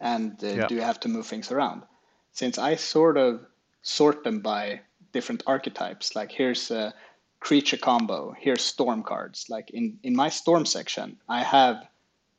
and 0.00 0.42
uh, 0.42 0.48
yeah. 0.48 0.66
do 0.66 0.74
you 0.74 0.80
have 0.80 1.00
to 1.00 1.08
move 1.08 1.26
things 1.26 1.52
around? 1.52 1.82
Since 2.32 2.58
I 2.58 2.74
sort 2.74 3.16
of 3.16 3.46
sort 3.82 4.24
them 4.24 4.40
by 4.40 4.80
different 5.12 5.44
archetypes, 5.46 6.16
like 6.16 6.32
here's 6.32 6.70
a 6.72 6.92
creature 7.40 7.78
combo, 7.78 8.34
here's 8.36 8.62
storm 8.62 9.04
cards. 9.04 9.46
Like 9.48 9.70
in 9.70 9.98
in 10.02 10.16
my 10.16 10.28
storm 10.28 10.66
section, 10.66 11.18
I 11.28 11.44
have 11.44 11.86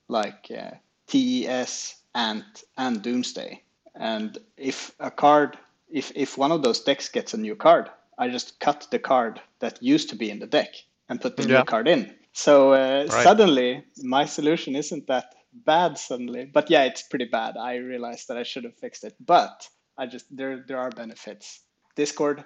like 0.09 0.51
uh, 0.51 0.71
TES, 1.07 1.95
Ant, 2.13 2.63
and 2.77 3.01
Doomsday 3.01 3.63
and 3.99 4.37
if 4.57 4.95
a 4.99 5.11
card, 5.11 5.57
if, 5.89 6.11
if 6.15 6.37
one 6.37 6.51
of 6.51 6.63
those 6.63 6.81
decks 6.81 7.09
gets 7.09 7.33
a 7.33 7.37
new 7.37 7.55
card, 7.55 7.89
I 8.17 8.29
just 8.29 8.59
cut 8.59 8.87
the 8.89 8.99
card 8.99 9.41
that 9.59 9.83
used 9.83 10.09
to 10.09 10.15
be 10.15 10.31
in 10.31 10.39
the 10.39 10.47
deck 10.47 10.73
and 11.09 11.21
put 11.21 11.37
the 11.37 11.43
yeah. 11.43 11.59
new 11.59 11.63
card 11.65 11.87
in. 11.87 12.15
So 12.33 12.73
uh, 12.73 13.07
right. 13.09 13.23
suddenly, 13.23 13.83
my 14.01 14.25
solution 14.25 14.75
isn't 14.75 15.07
that 15.07 15.35
bad 15.53 15.97
suddenly. 15.97 16.45
But 16.45 16.69
yeah, 16.69 16.83
it's 16.83 17.03
pretty 17.03 17.25
bad. 17.25 17.57
I 17.57 17.75
realized 17.75 18.27
that 18.27 18.37
I 18.37 18.43
should 18.43 18.63
have 18.63 18.75
fixed 18.75 19.03
it. 19.03 19.15
But 19.19 19.67
I 19.97 20.05
just 20.05 20.25
there 20.35 20.63
there 20.67 20.77
are 20.77 20.89
benefits. 20.91 21.61
Discord, 21.95 22.45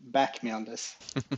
back 0.00 0.42
me 0.42 0.50
on 0.50 0.64
this. 0.64 0.96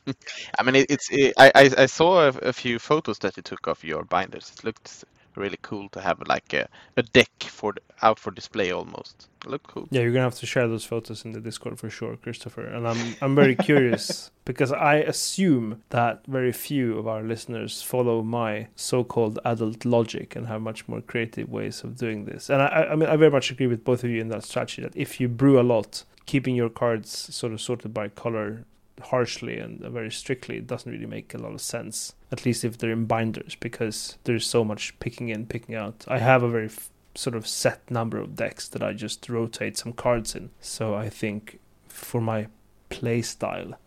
I 0.58 0.62
mean, 0.62 0.76
it, 0.76 0.86
it's 0.90 1.08
it, 1.10 1.34
I, 1.36 1.70
I 1.76 1.86
saw 1.86 2.28
a, 2.28 2.28
a, 2.28 2.52
few 2.52 2.78
photos 2.78 3.18
that 3.18 3.36
you 3.36 3.42
took 3.42 3.66
of 3.66 3.84
your 3.84 4.04
binders. 4.04 4.52
It 4.56 4.64
looked 4.64 5.04
really 5.38 5.58
cool 5.62 5.88
to 5.90 6.00
have 6.00 6.22
like 6.26 6.52
a, 6.52 6.68
a 6.96 7.02
deck 7.02 7.30
for 7.44 7.74
out 8.02 8.18
for 8.18 8.30
display 8.30 8.70
almost. 8.70 9.28
Look 9.46 9.66
cool. 9.66 9.88
Yeah, 9.90 10.02
you're 10.02 10.12
gonna 10.12 10.24
have 10.24 10.34
to 10.36 10.46
share 10.46 10.68
those 10.68 10.84
photos 10.84 11.24
in 11.24 11.32
the 11.32 11.40
Discord 11.40 11.78
for 11.78 11.90
sure, 11.90 12.16
Christopher. 12.16 12.66
And 12.66 12.86
I'm 12.86 13.16
I'm 13.20 13.34
very 13.34 13.56
curious 13.56 14.30
because 14.44 14.72
I 14.72 14.96
assume 14.96 15.82
that 15.90 16.24
very 16.26 16.52
few 16.52 16.98
of 16.98 17.06
our 17.06 17.22
listeners 17.22 17.82
follow 17.82 18.22
my 18.22 18.68
so-called 18.76 19.38
adult 19.44 19.84
logic 19.84 20.36
and 20.36 20.46
have 20.46 20.62
much 20.62 20.88
more 20.88 21.00
creative 21.00 21.48
ways 21.48 21.84
of 21.84 21.96
doing 21.96 22.24
this. 22.24 22.50
And 22.50 22.62
I 22.62 22.88
I 22.92 22.94
mean 22.96 23.08
I 23.08 23.16
very 23.16 23.30
much 23.30 23.50
agree 23.50 23.66
with 23.66 23.84
both 23.84 24.04
of 24.04 24.10
you 24.10 24.20
in 24.20 24.28
that 24.28 24.44
strategy 24.44 24.82
that 24.82 24.96
if 24.96 25.20
you 25.20 25.28
brew 25.28 25.60
a 25.60 25.62
lot, 25.62 26.04
keeping 26.26 26.54
your 26.54 26.70
cards 26.70 27.34
sort 27.34 27.52
of 27.52 27.60
sorted 27.60 27.94
by 27.94 28.08
color 28.08 28.64
harshly 29.00 29.58
and 29.58 29.80
very 29.80 30.10
strictly, 30.10 30.56
it 30.56 30.66
doesn't 30.66 30.90
really 30.90 31.06
make 31.06 31.34
a 31.34 31.38
lot 31.38 31.52
of 31.52 31.60
sense. 31.60 32.14
At 32.30 32.44
least 32.44 32.64
if 32.64 32.78
they're 32.78 32.90
in 32.90 33.06
binders, 33.06 33.54
because 33.54 34.18
there's 34.24 34.46
so 34.46 34.64
much 34.64 34.98
picking 35.00 35.28
in, 35.28 35.46
picking 35.46 35.74
out. 35.74 36.04
I 36.08 36.18
have 36.18 36.42
a 36.42 36.48
very 36.48 36.66
f- 36.66 36.90
sort 37.14 37.36
of 37.36 37.46
set 37.46 37.90
number 37.90 38.18
of 38.18 38.36
decks 38.36 38.68
that 38.68 38.82
I 38.82 38.92
just 38.92 39.28
rotate 39.28 39.76
some 39.76 39.92
cards 39.92 40.34
in. 40.34 40.50
So 40.60 40.94
I 40.94 41.08
think 41.08 41.58
for 41.88 42.20
my 42.20 42.48
play 42.90 43.22
style, 43.22 43.78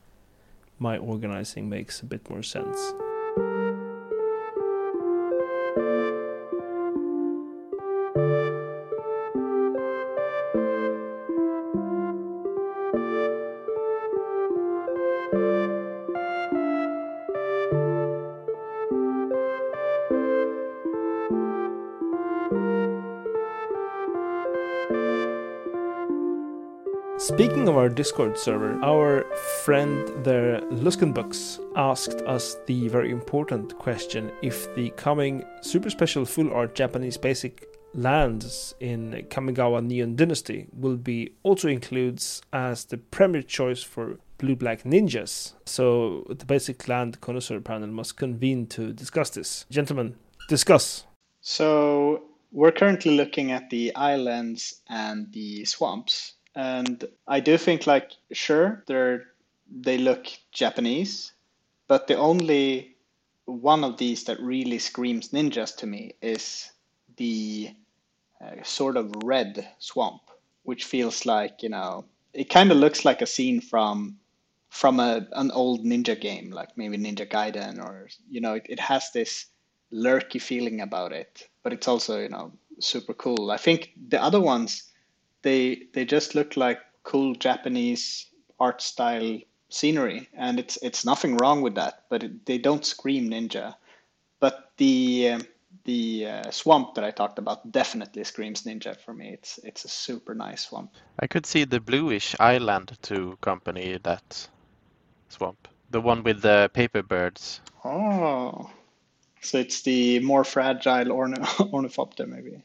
my 0.79 0.97
organizing 0.97 1.69
makes 1.69 2.01
a 2.01 2.05
bit 2.05 2.29
more 2.29 2.43
sense. 2.43 2.93
Of 27.71 27.77
our 27.77 27.87
Discord 27.87 28.37
server, 28.37 28.77
our 28.83 29.23
friend 29.63 30.05
there, 30.25 30.59
Luskenbucks, 30.71 31.59
asked 31.77 32.21
us 32.23 32.57
the 32.65 32.89
very 32.89 33.11
important 33.11 33.77
question 33.79 34.29
if 34.41 34.73
the 34.75 34.89
coming 34.91 35.45
super 35.61 35.89
special 35.89 36.25
full 36.25 36.51
art 36.53 36.75
Japanese 36.75 37.15
basic 37.17 37.69
lands 37.93 38.75
in 38.81 39.25
Kamigawa 39.29 39.81
Neon 39.85 40.17
Dynasty 40.17 40.67
will 40.73 40.97
be 40.97 41.31
also 41.43 41.69
includes 41.69 42.41
as 42.51 42.83
the 42.83 42.97
premier 42.97 43.41
choice 43.41 43.81
for 43.81 44.17
blue 44.37 44.57
black 44.57 44.83
ninjas. 44.83 45.53
So 45.65 46.25
the 46.27 46.45
basic 46.45 46.89
land 46.89 47.21
connoisseur 47.21 47.61
panel 47.61 47.87
must 47.87 48.17
convene 48.17 48.67
to 48.67 48.91
discuss 48.91 49.29
this. 49.29 49.65
Gentlemen, 49.71 50.17
discuss. 50.49 51.05
So 51.39 52.23
we're 52.51 52.73
currently 52.73 53.15
looking 53.15 53.53
at 53.53 53.69
the 53.69 53.95
islands 53.95 54.81
and 54.89 55.31
the 55.31 55.63
swamps. 55.63 56.33
And 56.55 57.03
I 57.27 57.39
do 57.39 57.57
think 57.57 57.87
like 57.87 58.11
sure 58.31 58.83
they're 58.87 59.27
they 59.73 59.97
look 59.97 60.27
Japanese, 60.51 61.31
but 61.87 62.07
the 62.07 62.17
only 62.17 62.97
one 63.45 63.83
of 63.83 63.97
these 63.97 64.25
that 64.25 64.39
really 64.41 64.79
screams 64.79 65.29
ninjas 65.29 65.75
to 65.77 65.87
me 65.87 66.15
is 66.21 66.71
the 67.17 67.73
uh, 68.41 68.63
sort 68.63 68.97
of 68.97 69.13
red 69.23 69.67
swamp, 69.79 70.21
which 70.63 70.85
feels 70.85 71.25
like 71.25 71.63
you 71.63 71.69
know 71.69 72.05
it 72.33 72.49
kind 72.49 72.71
of 72.71 72.77
looks 72.77 73.05
like 73.05 73.21
a 73.21 73.25
scene 73.25 73.61
from 73.61 74.19
from 74.69 74.99
a 74.99 75.27
an 75.33 75.51
old 75.51 75.85
ninja 75.85 76.19
game, 76.19 76.51
like 76.51 76.77
maybe 76.77 76.97
Ninja 76.97 77.29
Gaiden, 77.29 77.79
or 77.79 78.09
you 78.29 78.41
know 78.41 78.55
it, 78.55 78.65
it 78.69 78.79
has 78.79 79.11
this 79.11 79.47
lurky 79.91 80.39
feeling 80.39 80.81
about 80.81 81.11
it, 81.11 81.47
but 81.63 81.73
it's 81.73 81.87
also 81.87 82.19
you 82.21 82.29
know 82.29 82.51
super 82.79 83.13
cool. 83.13 83.51
I 83.51 83.57
think 83.57 83.91
the 84.09 84.21
other 84.21 84.41
ones 84.41 84.90
they 85.41 85.87
they 85.93 86.05
just 86.05 86.35
look 86.35 86.57
like 86.57 86.79
cool 87.03 87.35
Japanese 87.35 88.27
art 88.59 88.81
style 88.81 89.39
scenery, 89.69 90.29
and 90.33 90.59
it's 90.59 90.77
it's 90.81 91.05
nothing 91.05 91.37
wrong 91.37 91.61
with 91.61 91.75
that, 91.75 92.03
but 92.09 92.23
it, 92.23 92.45
they 92.45 92.57
don't 92.57 92.85
scream 92.85 93.29
ninja. 93.29 93.75
But 94.39 94.71
the 94.77 95.29
um, 95.33 95.41
the 95.85 96.27
uh, 96.27 96.51
swamp 96.51 96.95
that 96.95 97.03
I 97.03 97.11
talked 97.11 97.39
about 97.39 97.71
definitely 97.71 98.23
screams 98.23 98.63
ninja 98.63 98.95
for 98.99 99.13
me. 99.13 99.29
It's 99.29 99.59
it's 99.63 99.85
a 99.85 99.89
super 99.89 100.35
nice 100.35 100.67
swamp. 100.67 100.91
I 101.19 101.27
could 101.27 101.45
see 101.45 101.63
the 101.63 101.79
bluish 101.79 102.35
island 102.39 102.97
to 103.03 103.37
company 103.41 103.97
that 104.03 104.47
swamp, 105.29 105.67
the 105.89 106.01
one 106.01 106.23
with 106.23 106.41
the 106.41 106.69
paper 106.73 107.01
birds. 107.01 107.61
Oh, 107.83 108.69
so 109.41 109.57
it's 109.57 109.81
the 109.81 110.19
more 110.19 110.43
fragile 110.43 111.11
orn- 111.11 111.45
ornithopter, 111.73 112.27
maybe. 112.27 112.61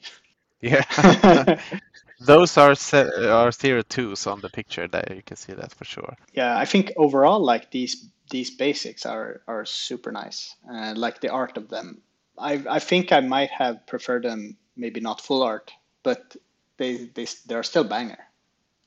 Yeah. 0.61 1.59
Those 2.21 2.57
are 2.57 2.75
se- 2.75 3.27
are 3.29 3.53
zero 3.53 3.83
twos 3.83 4.27
on 4.27 4.41
the 4.41 4.49
picture. 4.49 4.89
There 4.89 5.13
you 5.15 5.23
can 5.23 5.37
see 5.37 5.53
that 5.53 5.73
for 5.75 5.85
sure. 5.85 6.17
Yeah, 6.33 6.57
I 6.57 6.65
think 6.65 6.93
overall, 6.97 7.41
like 7.41 7.71
these 7.71 8.09
these 8.31 8.51
basics 8.51 9.07
are 9.07 9.43
are 9.47 9.65
super 9.65 10.13
nice. 10.13 10.57
Uh, 10.71 10.95
like 10.97 11.21
the 11.21 11.29
art 11.29 11.57
of 11.57 11.69
them, 11.69 12.03
I 12.39 12.65
I 12.69 12.79
think 12.79 13.13
I 13.13 13.21
might 13.21 13.51
have 13.51 13.87
preferred 13.87 14.25
them 14.25 14.57
maybe 14.77 15.01
not 15.01 15.21
full 15.21 15.43
art, 15.43 15.73
but 16.03 16.37
they 16.79 17.11
they 17.15 17.27
they're 17.47 17.63
still 17.63 17.85
banger. 17.85 18.19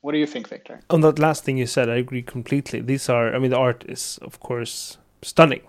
What 0.02 0.12
do 0.12 0.18
you 0.18 0.26
think, 0.26 0.48
Victor? 0.48 0.80
On 0.88 1.02
that 1.02 1.18
last 1.18 1.44
thing 1.44 1.58
you 1.58 1.66
said, 1.66 1.88
I 1.90 1.96
agree 1.96 2.22
completely. 2.22 2.80
These 2.80 3.08
are, 3.10 3.34
I 3.34 3.38
mean, 3.38 3.50
the 3.50 3.58
art 3.58 3.84
is 3.86 4.18
of 4.22 4.40
course 4.40 4.96
stunning. 5.22 5.60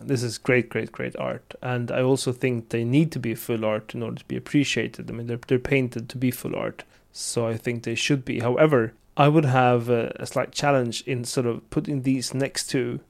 This 0.00 0.22
is 0.22 0.38
great, 0.38 0.68
great, 0.70 0.92
great 0.92 1.16
art, 1.16 1.54
and 1.60 1.90
I 1.90 2.02
also 2.02 2.32
think 2.32 2.68
they 2.68 2.84
need 2.84 3.10
to 3.12 3.18
be 3.18 3.34
full 3.34 3.64
art 3.64 3.94
in 3.94 4.02
order 4.02 4.16
to 4.16 4.24
be 4.26 4.36
appreciated. 4.36 5.10
I 5.10 5.12
mean, 5.12 5.26
they're 5.26 5.40
they're 5.46 5.58
painted 5.58 6.08
to 6.08 6.16
be 6.16 6.30
full 6.30 6.54
art, 6.54 6.84
so 7.18 7.46
I 7.46 7.56
think 7.56 7.82
they 7.82 7.94
should 7.94 8.24
be. 8.24 8.40
However, 8.40 8.94
I 9.16 9.28
would 9.28 9.44
have 9.44 9.88
a, 9.88 10.12
a 10.16 10.26
slight 10.26 10.52
challenge 10.52 11.02
in 11.02 11.24
sort 11.24 11.46
of 11.46 11.68
putting 11.70 12.02
these 12.02 12.32
next 12.32 12.68
to 12.70 13.00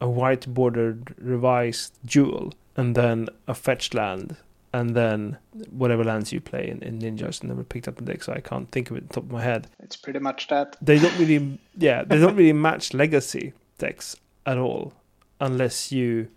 a 0.00 0.08
white 0.08 0.52
bordered 0.52 1.14
revised 1.18 1.96
jewel 2.04 2.52
and 2.76 2.94
then 2.96 3.28
a 3.46 3.54
fetched 3.54 3.94
land 3.94 4.36
and 4.72 4.96
then 4.96 5.38
whatever 5.70 6.02
lands 6.02 6.32
you 6.32 6.40
play 6.40 6.68
in, 6.68 6.82
in 6.82 6.98
ninjas 6.98 7.42
never 7.44 7.62
picked 7.62 7.86
up 7.86 7.96
the 7.96 8.02
deck 8.04 8.22
so 8.22 8.32
i 8.32 8.40
can't 8.40 8.70
think 8.72 8.90
of 8.90 8.96
it 8.96 9.08
top 9.10 9.22
of 9.24 9.30
my 9.30 9.42
head 9.42 9.68
It's 9.78 9.96
pretty 9.96 10.18
much 10.18 10.48
that. 10.48 10.76
they 10.82 10.98
don't 10.98 11.16
really 11.18 11.60
yeah 11.78 12.02
they 12.02 12.18
don't 12.18 12.34
really 12.34 12.52
match 12.54 12.94
legacy 12.94 13.52
decks 13.78 14.16
at 14.44 14.58
all 14.58 14.92
unless 15.40 15.92
you 15.92 16.28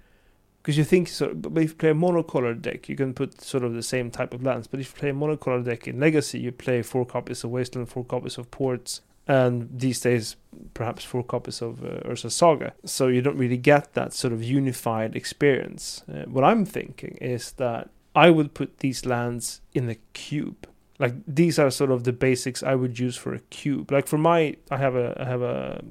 because 0.65 0.79
you 0.79 0.83
think 0.83 1.07
so 1.07 1.31
but 1.35 1.61
if 1.61 1.69
you 1.69 1.75
play 1.75 1.91
a 1.91 1.93
monocolored 1.93 2.59
deck 2.59 2.89
you 2.89 2.95
can 2.95 3.13
put 3.13 3.39
sort 3.39 3.63
of 3.63 3.75
the 3.75 3.83
same 3.83 4.09
type 4.09 4.33
of 4.33 4.41
lands 4.41 4.65
but 4.65 4.79
if 4.79 4.91
you 4.91 4.99
play 4.99 5.09
a 5.11 5.13
monocolored 5.13 5.63
deck 5.63 5.87
in 5.87 5.99
legacy 5.99 6.39
you 6.39 6.51
play 6.51 6.81
four 6.81 7.05
copies 7.05 7.43
of 7.43 7.51
wasteland 7.51 7.87
four 7.87 8.03
copies 8.03 8.39
of 8.39 8.49
ports 8.49 9.01
and 9.27 9.69
these 9.71 9.99
days 9.99 10.37
perhaps 10.73 11.03
four 11.03 11.23
copies 11.23 11.61
of 11.61 11.83
uh, 11.83 11.99
Urza 12.05 12.31
Saga. 12.31 12.73
So 12.83 13.07
you 13.07 13.21
don't 13.21 13.37
really 13.37 13.57
get 13.57 13.93
that 13.93 14.13
sort 14.13 14.33
of 14.33 14.43
unified 14.43 15.15
experience. 15.15 16.03
Uh, 16.07 16.25
what 16.25 16.43
I'm 16.43 16.63
thinking 16.63 17.17
is 17.19 17.53
that 17.53 17.89
I 18.15 18.29
would 18.29 18.53
put 18.53 18.79
these 18.79 19.05
lands 19.05 19.61
in 19.73 19.89
a 19.89 19.95
cube. 20.13 20.67
Like 20.99 21.15
these 21.27 21.57
are 21.57 21.71
sort 21.71 21.89
of 21.89 22.03
the 22.03 22.13
basics 22.13 22.61
I 22.61 22.75
would 22.75 22.99
use 22.99 23.17
for 23.17 23.33
a 23.33 23.39
cube. 23.39 23.91
Like 23.91 24.07
for 24.07 24.19
my, 24.19 24.57
I 24.69 24.77
have 24.77 24.95
a 24.95 25.17
I 25.19 25.25
have 25.25 25.41
a 25.41 25.83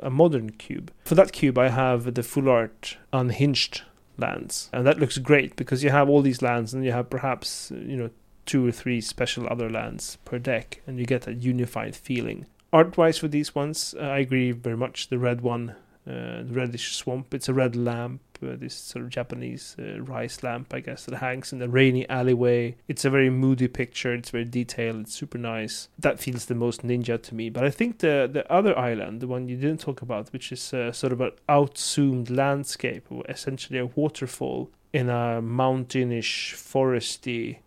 a 0.00 0.10
modern 0.10 0.50
cube. 0.50 0.92
For 1.04 1.16
that 1.16 1.32
cube, 1.32 1.58
I 1.58 1.68
have 1.68 2.14
the 2.14 2.22
full 2.22 2.48
art 2.48 2.98
unhinged 3.12 3.82
lands, 4.18 4.70
and 4.72 4.86
that 4.86 4.98
looks 4.98 5.18
great 5.18 5.56
because 5.56 5.82
you 5.82 5.90
have 5.90 6.08
all 6.08 6.22
these 6.22 6.42
lands, 6.42 6.74
and 6.74 6.84
you 6.84 6.92
have 6.92 7.10
perhaps 7.10 7.72
you 7.74 7.96
know 7.96 8.10
two 8.46 8.66
or 8.66 8.72
three 8.72 9.00
special 9.00 9.48
other 9.48 9.70
lands 9.70 10.18
per 10.24 10.38
deck, 10.38 10.80
and 10.86 10.98
you 10.98 11.06
get 11.06 11.22
that 11.22 11.42
unified 11.42 11.94
feeling. 11.94 12.46
Art 12.72 12.96
wise 12.96 13.18
for 13.18 13.28
these 13.28 13.54
ones, 13.54 13.94
uh, 13.98 14.04
I 14.04 14.18
agree 14.18 14.52
very 14.52 14.76
much. 14.76 15.08
The 15.08 15.18
red 15.18 15.42
one, 15.42 15.70
uh, 16.06 16.42
the 16.42 16.52
reddish 16.52 16.96
swamp, 16.96 17.34
it's 17.34 17.48
a 17.48 17.54
red 17.54 17.76
lamp, 17.76 18.31
uh, 18.42 18.56
this 18.56 18.74
sort 18.74 19.04
of 19.04 19.10
Japanese 19.10 19.76
uh, 19.78 20.00
rice 20.00 20.42
lamp, 20.42 20.72
I 20.74 20.80
guess, 20.80 21.04
that 21.04 21.16
hangs 21.16 21.52
in 21.52 21.58
the 21.58 21.68
rainy 21.68 22.08
alleyway. 22.08 22.76
It's 22.88 23.04
a 23.04 23.10
very 23.10 23.30
moody 23.30 23.68
picture, 23.68 24.14
it's 24.14 24.30
very 24.30 24.44
detailed, 24.44 25.02
it's 25.02 25.14
super 25.14 25.38
nice. 25.38 25.88
That 25.98 26.20
feels 26.20 26.46
the 26.46 26.54
most 26.54 26.82
ninja 26.82 27.22
to 27.22 27.34
me. 27.34 27.50
But 27.50 27.64
I 27.64 27.70
think 27.70 27.98
the, 27.98 28.28
the 28.32 28.50
other 28.50 28.78
island, 28.78 29.20
the 29.20 29.26
one 29.26 29.48
you 29.48 29.56
didn't 29.56 29.80
talk 29.80 30.02
about, 30.02 30.32
which 30.32 30.52
is 30.52 30.72
uh, 30.72 30.92
sort 30.92 31.12
of 31.12 31.20
an 31.20 31.32
outzoomed 31.48 32.30
landscape, 32.30 33.06
essentially 33.28 33.78
a 33.78 33.86
waterfall 33.86 34.70
in 34.92 35.08
a 35.08 35.40
mountainish, 35.40 36.54
foresty 36.54 37.58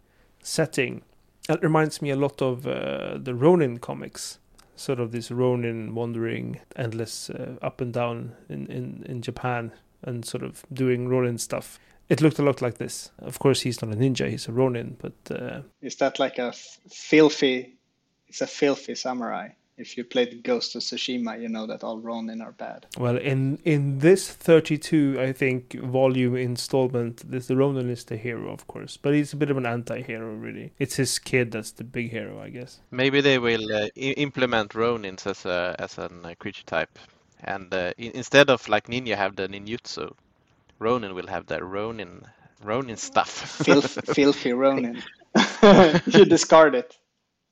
setting. 0.41 1.01
That 1.47 1.63
reminds 1.63 2.01
me 2.01 2.09
a 2.11 2.15
lot 2.15 2.41
of 2.41 2.67
uh, 2.67 3.17
the 3.17 3.35
Ronin 3.35 3.79
comics 3.79 4.39
sort 4.75 4.99
of 4.99 5.11
this 5.11 5.31
Ronin 5.31 5.95
wandering 5.95 6.59
endless 6.75 7.29
uh, 7.29 7.55
up 7.61 7.81
and 7.81 7.93
down 7.93 8.35
in, 8.49 8.67
in, 8.67 9.05
in 9.07 9.21
Japan 9.21 9.71
and 10.05 10.23
sort 10.25 10.43
of 10.43 10.63
doing 10.71 11.07
Ronin 11.09 11.37
stuff. 11.37 11.79
It 12.07 12.21
looked 12.21 12.39
a 12.39 12.43
lot 12.43 12.61
like 12.61 12.77
this. 12.77 13.11
Of 13.19 13.39
course, 13.39 13.61
he's 13.61 13.81
not 13.81 13.93
a 13.93 13.97
ninja; 13.97 14.29
he's 14.29 14.47
a 14.47 14.51
Ronin. 14.51 14.95
But 14.99 15.13
uh, 15.31 15.61
Is 15.81 15.95
that 15.97 16.19
like 16.19 16.37
a 16.39 16.47
f- 16.49 16.79
filthy? 16.89 17.77
It's 18.27 18.41
a 18.41 18.47
filthy 18.47 18.95
samurai. 18.95 19.49
If 19.77 19.97
you 19.97 20.05
played 20.05 20.41
Ghost 20.43 20.73
of 20.75 20.83
Tsushima, 20.83 21.41
you 21.41 21.49
know 21.49 21.67
that 21.67 21.83
all 21.83 21.99
Ronin 21.99 22.41
are 22.41 22.53
bad. 22.53 22.85
well, 22.97 23.17
in 23.17 23.59
in 23.65 23.99
this 23.99 24.29
32, 24.31 25.17
I 25.19 25.33
think 25.33 25.73
volume 25.73 26.37
installment, 26.37 27.29
this 27.29 27.47
the 27.47 27.57
Ronin 27.57 27.89
is 27.89 28.05
the 28.05 28.15
hero, 28.15 28.53
of 28.53 28.67
course, 28.67 28.95
but 28.95 29.13
he's 29.13 29.33
a 29.33 29.35
bit 29.35 29.51
of 29.51 29.57
an 29.57 29.65
anti-hero, 29.65 30.33
really. 30.35 30.71
It's 30.79 30.95
his 30.95 31.19
kid 31.19 31.51
that's 31.51 31.71
the 31.71 31.83
big 31.83 32.11
hero, 32.11 32.39
I 32.41 32.51
guess. 32.51 32.79
Maybe 32.91 33.19
they 33.19 33.37
will 33.37 33.69
uh, 33.73 33.87
I- 33.97 34.15
implement 34.17 34.71
Ronins 34.73 35.27
as 35.27 35.45
a 35.45 35.75
as 35.77 35.97
a 35.97 36.03
uh, 36.05 36.35
creature 36.39 36.63
type, 36.65 36.97
and 37.43 37.73
uh, 37.73 37.93
in- 37.97 38.13
instead 38.13 38.49
of 38.49 38.67
like 38.69 38.87
ninja 38.87 39.15
have 39.17 39.35
the 39.35 39.47
ninjutsu, 39.47 40.13
Ronin 40.79 41.15
will 41.15 41.27
have 41.27 41.47
the 41.47 41.63
Ronin 41.63 42.25
Ronin 42.63 42.97
stuff. 42.97 43.31
Filth, 43.63 43.99
filthy 44.05 44.53
Ronin. 44.53 45.03
you 46.07 46.25
discard 46.25 46.75
it. 46.75 46.95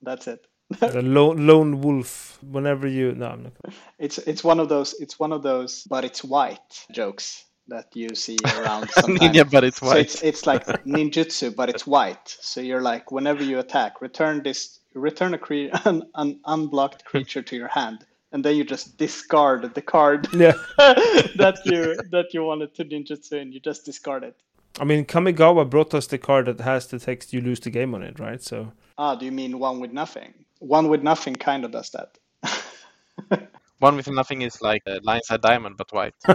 That's 0.01 0.27
it. 0.27 0.47
the 0.85 1.01
lone, 1.01 1.47
lone 1.47 1.81
wolf. 1.81 2.39
Whenever 2.43 2.87
you, 2.87 3.13
no, 3.15 3.27
I'm 3.27 3.43
not. 3.43 3.53
Gonna, 3.63 3.75
It's 3.99 4.17
it's 4.19 4.43
one 4.43 4.59
of 4.59 4.69
those 4.69 4.93
it's 4.99 5.19
one 5.19 5.31
of 5.33 5.43
those 5.43 5.83
but 5.89 6.05
it's 6.05 6.23
white 6.23 6.85
jokes 6.91 7.45
that 7.67 7.87
you 7.95 8.15
see 8.15 8.45
around 8.45 8.91
sometimes. 8.91 9.19
ninja, 9.19 9.49
but 9.49 9.63
it's 9.63 9.81
white. 9.81 9.89
So 9.89 9.99
it's 9.99 10.15
it's 10.23 10.45
like 10.47 10.67
ninjutsu, 10.85 11.55
but 11.55 11.69
it's 11.69 11.87
white. 11.87 12.35
So 12.41 12.61
you're 12.61 12.81
like, 12.81 13.11
whenever 13.11 13.43
you 13.43 13.59
attack, 13.59 14.01
return 14.01 14.43
this, 14.43 14.79
return 14.93 15.33
a 15.33 15.37
cre- 15.37 15.69
an, 15.85 16.03
an 16.15 16.41
unblocked 16.45 17.05
creature 17.05 17.41
to 17.43 17.55
your 17.55 17.69
hand, 17.69 18.05
and 18.33 18.43
then 18.43 18.55
you 18.55 18.63
just 18.63 18.97
discard 18.97 19.73
the 19.73 19.81
card 19.81 20.27
yeah. 20.33 20.53
that 20.77 21.59
you 21.63 21.95
that 22.09 22.33
you 22.33 22.43
wanted 22.43 22.73
to 22.75 22.83
ninjutsu, 22.83 23.39
and 23.41 23.53
you 23.53 23.59
just 23.59 23.85
discard 23.85 24.23
it. 24.23 24.35
I 24.79 24.85
mean, 24.85 25.05
Kamigawa 25.05 25.69
brought 25.69 25.93
us 25.93 26.07
the 26.07 26.17
card 26.17 26.47
that 26.47 26.59
has 26.59 26.87
the 26.87 26.99
text 26.99 27.31
"You 27.31 27.41
lose 27.41 27.59
the 27.59 27.69
game" 27.69 27.95
on 27.95 28.03
it, 28.03 28.19
right? 28.19 28.41
So 28.41 28.73
Ah, 28.97 29.15
do 29.15 29.25
you 29.25 29.31
mean 29.31 29.59
one 29.59 29.79
with 29.79 29.91
nothing? 29.91 30.33
One 30.59 30.89
with 30.89 31.03
nothing 31.03 31.35
kind 31.35 31.63
of 31.63 31.71
does 31.71 31.91
that. 31.91 32.17
One 33.79 33.97
with 33.97 34.09
nothing 34.09 34.43
is 34.43 34.61
like 34.61 34.83
a 34.87 34.95
uh, 34.95 34.99
Lion's 35.03 35.29
Eye 35.29 35.35
Diamond, 35.35 35.75
but 35.75 35.91
white. 35.91 36.13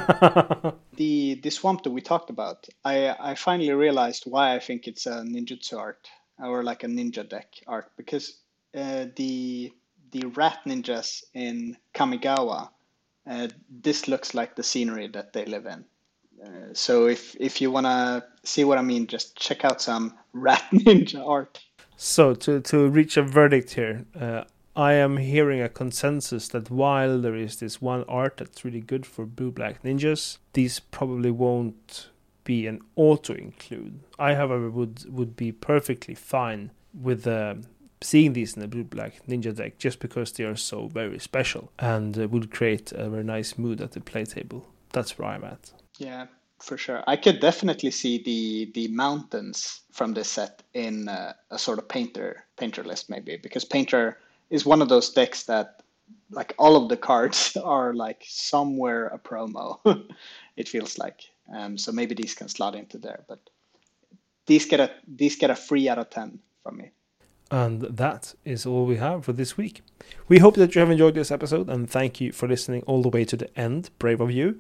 the 0.97 1.41
the 1.43 1.51
swamp 1.51 1.83
that 1.85 1.91
we 1.91 2.03
talked 2.03 2.29
about, 2.29 2.69
I 2.85 3.17
I 3.19 3.35
finally 3.37 3.73
realized 3.73 4.25
why 4.27 4.55
I 4.55 4.59
think 4.59 4.87
it's 4.87 5.07
a 5.07 5.23
ninjutsu 5.23 5.79
art 5.79 6.11
or 6.39 6.63
like 6.63 6.85
a 6.85 6.89
ninja 6.89 7.27
deck 7.27 7.55
art 7.67 7.91
because 7.97 8.37
uh, 8.77 9.07
the 9.17 9.73
the 10.11 10.27
rat 10.37 10.59
ninjas 10.67 11.23
in 11.35 11.77
Kamigawa, 11.95 12.71
uh, 13.29 13.49
this 13.71 14.09
looks 14.09 14.35
like 14.35 14.57
the 14.57 14.63
scenery 14.63 15.09
that 15.09 15.33
they 15.33 15.45
live 15.45 15.67
in. 15.67 15.85
Uh, 16.45 16.73
so 16.73 17.07
if 17.07 17.37
if 17.41 17.61
you 17.61 17.71
want 17.71 17.87
to 17.87 18.25
see 18.45 18.65
what 18.65 18.79
I 18.79 18.83
mean, 18.83 19.07
just 19.07 19.37
check 19.37 19.65
out 19.65 19.83
some 19.83 20.15
rat 20.33 20.65
ninja 20.73 21.27
art. 21.27 21.61
So 21.97 22.35
to 22.35 22.61
to 22.61 22.89
reach 22.89 23.17
a 23.17 23.23
verdict 23.23 23.75
here, 23.75 24.05
uh, 24.19 24.45
I 24.77 24.93
am 24.93 25.17
hearing 25.17 25.61
a 25.61 25.69
consensus 25.69 26.47
that 26.49 26.71
while 26.71 27.21
there 27.21 27.35
is 27.35 27.57
this 27.57 27.83
one 27.83 28.05
art 28.09 28.37
that's 28.37 28.65
really 28.65 28.81
good 28.81 29.05
for 29.05 29.27
Blue 29.27 29.51
Black 29.51 29.83
Ninjas, 29.83 30.39
these 30.53 30.79
probably 30.79 31.33
won't 31.33 32.11
be 32.45 32.69
an 32.69 32.81
auto 32.95 33.35
include. 33.35 33.99
I, 34.19 34.35
however, 34.35 34.71
would 34.71 35.13
would 35.13 35.35
be 35.35 35.51
perfectly 35.51 36.15
fine 36.15 36.71
with 36.95 37.27
uh, 37.27 37.57
seeing 38.01 38.33
these 38.33 38.55
in 38.55 38.61
the 38.61 38.69
Blue 38.69 38.85
Black 38.85 39.27
Ninja 39.27 39.55
deck 39.55 39.79
just 39.79 40.01
because 40.01 40.33
they 40.33 40.45
are 40.45 40.57
so 40.57 40.89
very 40.89 41.19
special 41.19 41.73
and 41.79 42.19
uh, 42.19 42.29
would 42.29 42.51
create 42.51 42.93
a 42.93 43.09
very 43.09 43.25
nice 43.25 43.59
mood 43.59 43.81
at 43.81 43.93
the 43.93 44.01
play 44.01 44.25
table. 44.25 44.69
That's 44.93 45.19
where 45.19 45.29
I'm 45.29 45.45
at. 45.45 45.73
Yeah, 45.99 46.27
for 46.61 46.77
sure. 46.77 47.03
I 47.07 47.17
could 47.17 47.41
definitely 47.41 47.91
see 47.91 48.23
the 48.23 48.71
the 48.75 48.89
mountains 48.89 49.83
from 49.93 50.15
this 50.15 50.29
set 50.29 50.63
in 50.75 51.09
uh, 51.09 51.33
a 51.51 51.59
sort 51.59 51.79
of 51.79 51.89
painter 51.89 52.45
painter 52.57 52.85
list 52.85 53.11
maybe 53.11 53.37
because 53.37 53.65
painter 53.65 54.19
is 54.51 54.65
one 54.65 54.83
of 54.83 54.89
those 54.89 55.11
decks 55.11 55.45
that 55.45 55.83
like 56.31 56.55
all 56.59 56.77
of 56.77 56.89
the 56.89 56.97
cards 56.97 57.57
are 57.65 57.93
like 57.95 58.25
somewhere 58.27 59.07
a 59.09 59.19
promo. 59.19 59.79
it 60.57 60.69
feels 60.69 60.99
like. 60.99 61.23
Um, 61.53 61.79
so 61.79 61.93
maybe 61.93 62.15
these 62.15 62.35
can 62.35 62.49
slot 62.49 62.75
into 62.75 62.99
there, 62.99 63.25
but 63.27 63.41
these 64.47 64.67
get 64.67 64.81
a 64.81 64.91
these 65.07 65.37
get 65.37 65.51
a 65.51 65.55
three 65.55 65.89
out 65.89 65.99
of 65.99 66.11
ten 66.11 66.41
from 66.63 66.79
me. 66.79 66.91
And 67.51 67.83
that 67.83 68.35
is 68.45 68.67
all 68.67 68.85
we 68.85 68.97
have 68.97 69.25
for 69.25 69.33
this 69.33 69.57
week. 69.57 69.83
We 70.29 70.39
hope 70.39 70.57
that 70.57 70.75
you 70.75 70.81
have 70.81 70.91
enjoyed 70.91 71.15
this 71.15 71.31
episode 71.31 71.69
and 71.69 71.89
thank 71.89 72.21
you 72.21 72.33
for 72.33 72.47
listening 72.47 72.83
all 72.83 73.03
the 73.03 73.09
way 73.09 73.25
to 73.25 73.37
the 73.37 73.59
end. 73.59 73.91
Brave 73.99 74.21
of 74.21 74.31
you. 74.31 74.59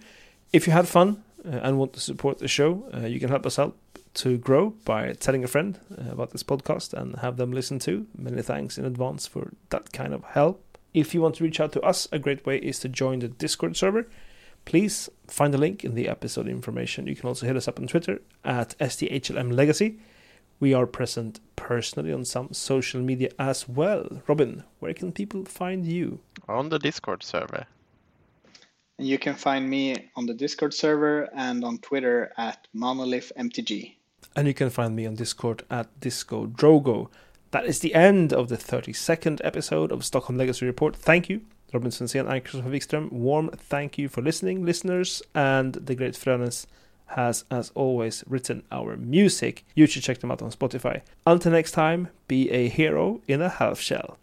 If 0.52 0.66
you 0.66 0.72
had 0.72 0.88
fun 0.88 1.22
uh, 1.44 1.58
and 1.62 1.78
want 1.78 1.92
to 1.94 2.00
support 2.00 2.38
the 2.38 2.48
show, 2.48 2.88
uh, 2.94 3.06
you 3.06 3.20
can 3.20 3.28
help 3.28 3.44
us 3.44 3.58
out 3.58 3.76
to 4.14 4.38
grow 4.38 4.70
by 4.84 5.12
telling 5.12 5.44
a 5.44 5.48
friend 5.48 5.78
uh, 5.96 6.10
about 6.10 6.30
this 6.30 6.42
podcast 6.42 6.94
and 6.94 7.16
have 7.16 7.36
them 7.36 7.52
listen 7.52 7.78
to. 7.80 8.06
Many 8.16 8.42
thanks 8.42 8.78
in 8.78 8.84
advance 8.84 9.26
for 9.26 9.52
that 9.70 9.92
kind 9.92 10.14
of 10.14 10.24
help. 10.24 10.64
If 10.94 11.14
you 11.14 11.20
want 11.20 11.36
to 11.36 11.44
reach 11.44 11.60
out 11.60 11.72
to 11.72 11.82
us, 11.82 12.08
a 12.10 12.18
great 12.18 12.46
way 12.46 12.56
is 12.56 12.78
to 12.80 12.88
join 12.88 13.18
the 13.18 13.28
Discord 13.28 13.76
server. 13.76 14.08
Please 14.64 15.08
find 15.26 15.52
the 15.52 15.58
link 15.58 15.84
in 15.84 15.94
the 15.94 16.08
episode 16.08 16.48
information. 16.48 17.06
You 17.06 17.14
can 17.16 17.28
also 17.28 17.46
hit 17.46 17.56
us 17.56 17.68
up 17.68 17.78
on 17.78 17.86
Twitter 17.86 18.20
at 18.44 18.76
STHLM 18.78 19.52
Legacy. 19.52 19.98
We 20.60 20.74
are 20.74 20.86
present 20.86 21.40
personally 21.56 22.12
on 22.12 22.24
some 22.24 22.52
social 22.52 23.00
media 23.00 23.30
as 23.38 23.68
well. 23.68 24.22
Robin, 24.26 24.64
where 24.80 24.94
can 24.94 25.12
people 25.12 25.44
find 25.44 25.86
you? 25.86 26.20
On 26.48 26.68
the 26.68 26.78
Discord 26.78 27.22
server. 27.22 27.66
And 28.98 29.06
you 29.06 29.18
can 29.18 29.34
find 29.34 29.70
me 29.70 30.10
on 30.16 30.26
the 30.26 30.34
Discord 30.34 30.74
server 30.74 31.28
and 31.32 31.64
on 31.64 31.78
Twitter 31.78 32.32
at 32.36 32.66
MonolithMTG. 32.74 33.94
And 34.34 34.48
you 34.48 34.54
can 34.54 34.70
find 34.70 34.96
me 34.96 35.06
on 35.06 35.14
Discord 35.14 35.62
at 35.70 36.00
Disco 36.00 36.46
Drogo. 36.46 37.08
That 37.52 37.64
is 37.64 37.78
the 37.78 37.94
end 37.94 38.32
of 38.32 38.48
the 38.48 38.56
32nd 38.56 39.40
episode 39.44 39.92
of 39.92 40.04
Stockholm 40.04 40.36
Legacy 40.36 40.66
Report. 40.66 40.96
Thank 40.96 41.28
you, 41.28 41.42
Robin 41.72 41.90
Svensson 41.90 42.28
and 42.28 42.44
Christopher 42.44 42.70
Wikström. 42.70 43.12
Warm 43.12 43.50
thank 43.50 43.96
you 43.96 44.08
for 44.08 44.20
listening, 44.20 44.64
listeners. 44.64 45.22
And 45.34 45.74
the 45.74 45.94
great 45.94 46.14
Frönes 46.14 46.66
has, 47.08 47.44
as 47.50 47.70
always, 47.74 48.24
written 48.26 48.62
our 48.70 48.96
music. 48.96 49.64
You 49.74 49.86
should 49.86 50.02
check 50.02 50.18
them 50.18 50.30
out 50.30 50.42
on 50.42 50.50
Spotify. 50.50 51.02
Until 51.26 51.52
next 51.52 51.72
time, 51.72 52.08
be 52.26 52.50
a 52.50 52.68
hero 52.68 53.20
in 53.26 53.42
a 53.42 53.48
half 53.48 53.80
shell. 53.80 54.18